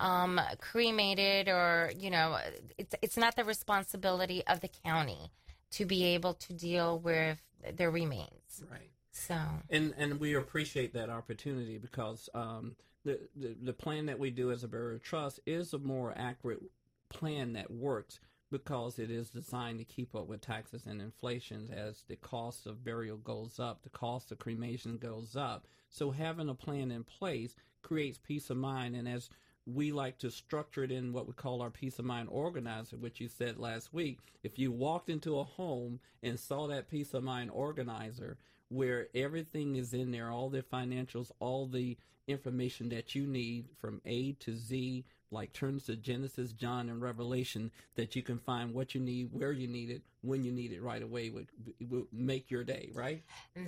um, 0.00 0.40
cremated 0.58 1.48
or, 1.48 1.92
you 1.96 2.10
know, 2.10 2.38
it's, 2.78 2.94
it's 3.02 3.16
not 3.16 3.36
the 3.36 3.44
responsibility 3.44 4.42
of 4.46 4.60
the 4.60 4.68
county 4.84 5.30
to 5.72 5.84
be 5.84 6.04
able 6.04 6.34
to 6.34 6.52
deal 6.52 6.98
with 6.98 7.38
their 7.74 7.90
remains. 7.90 8.64
Right. 8.70 8.90
So, 9.12 9.36
And 9.68 9.92
and 9.98 10.18
we 10.18 10.34
appreciate 10.34 10.94
that 10.94 11.10
opportunity 11.10 11.78
because 11.78 12.28
um, 12.34 12.76
the, 13.04 13.20
the 13.36 13.56
the 13.62 13.72
plan 13.72 14.06
that 14.06 14.18
we 14.18 14.30
do 14.30 14.50
as 14.50 14.64
a 14.64 14.68
burial 14.68 14.98
trust 14.98 15.40
is 15.46 15.72
a 15.72 15.78
more 15.78 16.14
accurate 16.16 16.62
plan 17.08 17.52
that 17.54 17.70
works 17.70 18.20
because 18.50 18.98
it 18.98 19.10
is 19.10 19.30
designed 19.30 19.78
to 19.78 19.84
keep 19.84 20.14
up 20.14 20.26
with 20.26 20.40
taxes 20.40 20.86
and 20.86 21.00
inflation 21.00 21.68
as 21.72 22.02
the 22.08 22.16
cost 22.16 22.66
of 22.66 22.84
burial 22.84 23.16
goes 23.18 23.60
up, 23.60 23.82
the 23.82 23.90
cost 23.90 24.32
of 24.32 24.38
cremation 24.38 24.96
goes 24.96 25.36
up. 25.36 25.66
So 25.88 26.10
having 26.10 26.48
a 26.48 26.54
plan 26.54 26.90
in 26.90 27.04
place 27.04 27.54
creates 27.82 28.18
peace 28.18 28.50
of 28.50 28.56
mind 28.56 28.96
and 28.96 29.08
as 29.08 29.30
we 29.74 29.92
like 29.92 30.18
to 30.18 30.30
structure 30.30 30.84
it 30.84 30.90
in 30.90 31.12
what 31.12 31.26
we 31.26 31.32
call 31.32 31.62
our 31.62 31.70
peace 31.70 31.98
of 31.98 32.04
mind 32.04 32.28
organizer, 32.30 32.96
which 32.96 33.20
you 33.20 33.28
said 33.28 33.58
last 33.58 33.92
week. 33.92 34.18
If 34.42 34.58
you 34.58 34.72
walked 34.72 35.10
into 35.10 35.38
a 35.38 35.44
home 35.44 36.00
and 36.22 36.38
saw 36.38 36.66
that 36.68 36.90
peace 36.90 37.14
of 37.14 37.24
mind 37.24 37.50
organizer 37.52 38.36
where 38.68 39.08
everything 39.14 39.76
is 39.76 39.92
in 39.92 40.12
there, 40.12 40.30
all 40.30 40.48
the 40.48 40.62
financials, 40.62 41.30
all 41.40 41.66
the 41.66 41.96
information 42.28 42.88
that 42.90 43.14
you 43.14 43.26
need 43.26 43.66
from 43.80 44.00
A 44.06 44.32
to 44.32 44.56
Z, 44.56 45.04
like 45.32 45.52
turns 45.52 45.84
to 45.84 45.96
Genesis, 45.96 46.52
John, 46.52 46.88
and 46.88 47.02
Revelation, 47.02 47.70
that 47.96 48.16
you 48.16 48.22
can 48.22 48.38
find 48.38 48.72
what 48.72 48.94
you 48.94 49.00
need, 49.00 49.30
where 49.32 49.52
you 49.52 49.66
need 49.66 49.90
it, 49.90 50.02
when 50.22 50.44
you 50.44 50.52
need 50.52 50.72
it 50.72 50.82
right 50.82 51.02
away 51.02 51.30
would, 51.30 51.48
would 51.88 52.06
make 52.12 52.50
your 52.50 52.64
day, 52.64 52.90
right? 52.94 53.22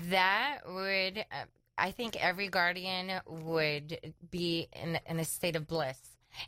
That 0.08 0.60
would, 0.66 1.18
uh, 1.18 1.44
I 1.78 1.90
think 1.90 2.22
every 2.22 2.48
guardian 2.48 3.20
would 3.26 4.14
be 4.30 4.68
in, 4.72 4.98
in 5.06 5.20
a 5.20 5.24
state 5.24 5.56
of 5.56 5.66
bliss 5.66 5.98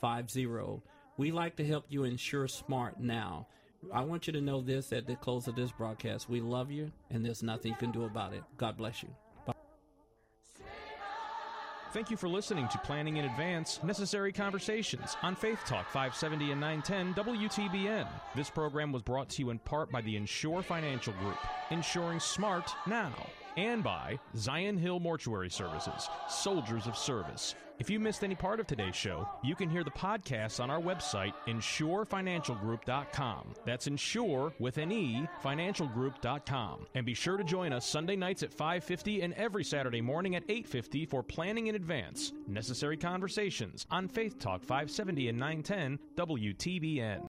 5650. 0.00 0.82
We 1.16 1.32
like 1.32 1.56
to 1.56 1.66
help 1.66 1.86
you 1.88 2.04
insure 2.04 2.46
smart 2.48 3.00
now. 3.00 3.46
I 3.92 4.02
want 4.02 4.26
you 4.26 4.32
to 4.32 4.40
know 4.40 4.60
this 4.60 4.92
at 4.92 5.06
the 5.06 5.16
close 5.16 5.48
of 5.48 5.54
this 5.54 5.72
broadcast. 5.72 6.28
We 6.28 6.40
love 6.40 6.70
you, 6.70 6.90
and 7.10 7.24
there's 7.24 7.42
nothing 7.42 7.72
you 7.72 7.78
can 7.78 7.90
do 7.90 8.04
about 8.04 8.32
it. 8.32 8.42
God 8.56 8.76
bless 8.76 9.02
you. 9.02 9.08
Bye. 9.46 9.54
Thank 11.92 12.10
you 12.10 12.16
for 12.16 12.28
listening 12.28 12.68
to 12.68 12.78
Planning 12.78 13.16
in 13.16 13.24
Advance 13.24 13.80
Necessary 13.82 14.32
Conversations 14.32 15.16
on 15.22 15.34
Faith 15.34 15.60
Talk 15.64 15.86
570 15.86 16.52
and 16.52 16.60
910 16.60 17.24
WTBN. 17.24 18.06
This 18.34 18.50
program 18.50 18.92
was 18.92 19.02
brought 19.02 19.28
to 19.30 19.42
you 19.42 19.50
in 19.50 19.58
part 19.60 19.90
by 19.90 20.02
the 20.02 20.16
Insure 20.16 20.62
Financial 20.62 21.12
Group, 21.14 21.38
insuring 21.70 22.20
smart 22.20 22.70
now, 22.86 23.12
and 23.58 23.82
by 23.82 24.18
Zion 24.36 24.78
Hill 24.78 25.00
Mortuary 25.00 25.50
Services, 25.50 26.08
Soldiers 26.28 26.86
of 26.86 26.96
Service. 26.96 27.56
If 27.78 27.88
you 27.88 27.98
missed 28.00 28.24
any 28.24 28.34
part 28.34 28.58
of 28.58 28.66
today's 28.66 28.96
show, 28.96 29.28
you 29.42 29.54
can 29.54 29.70
hear 29.70 29.84
the 29.84 29.90
podcast 29.90 30.60
on 30.60 30.68
our 30.68 30.80
website, 30.80 31.32
insurefinancialgroup.com. 31.46 33.54
That's 33.64 33.86
insure 33.86 34.52
with 34.58 34.78
an 34.78 34.90
E, 34.90 35.28
financialgroup.com. 35.44 36.86
And 36.94 37.06
be 37.06 37.14
sure 37.14 37.36
to 37.36 37.44
join 37.44 37.72
us 37.72 37.86
Sunday 37.86 38.16
nights 38.16 38.42
at 38.42 38.52
5:50 38.52 39.22
and 39.22 39.32
every 39.34 39.62
Saturday 39.62 40.00
morning 40.00 40.34
at 40.34 40.42
8:50 40.48 41.06
for 41.06 41.22
planning 41.22 41.68
in 41.68 41.76
advance. 41.76 42.32
Necessary 42.48 42.96
conversations 42.96 43.86
on 43.90 44.08
Faith 44.08 44.40
Talk 44.40 44.64
570 44.64 45.28
and 45.28 45.38
910 45.38 46.00
WTBN. 46.16 47.22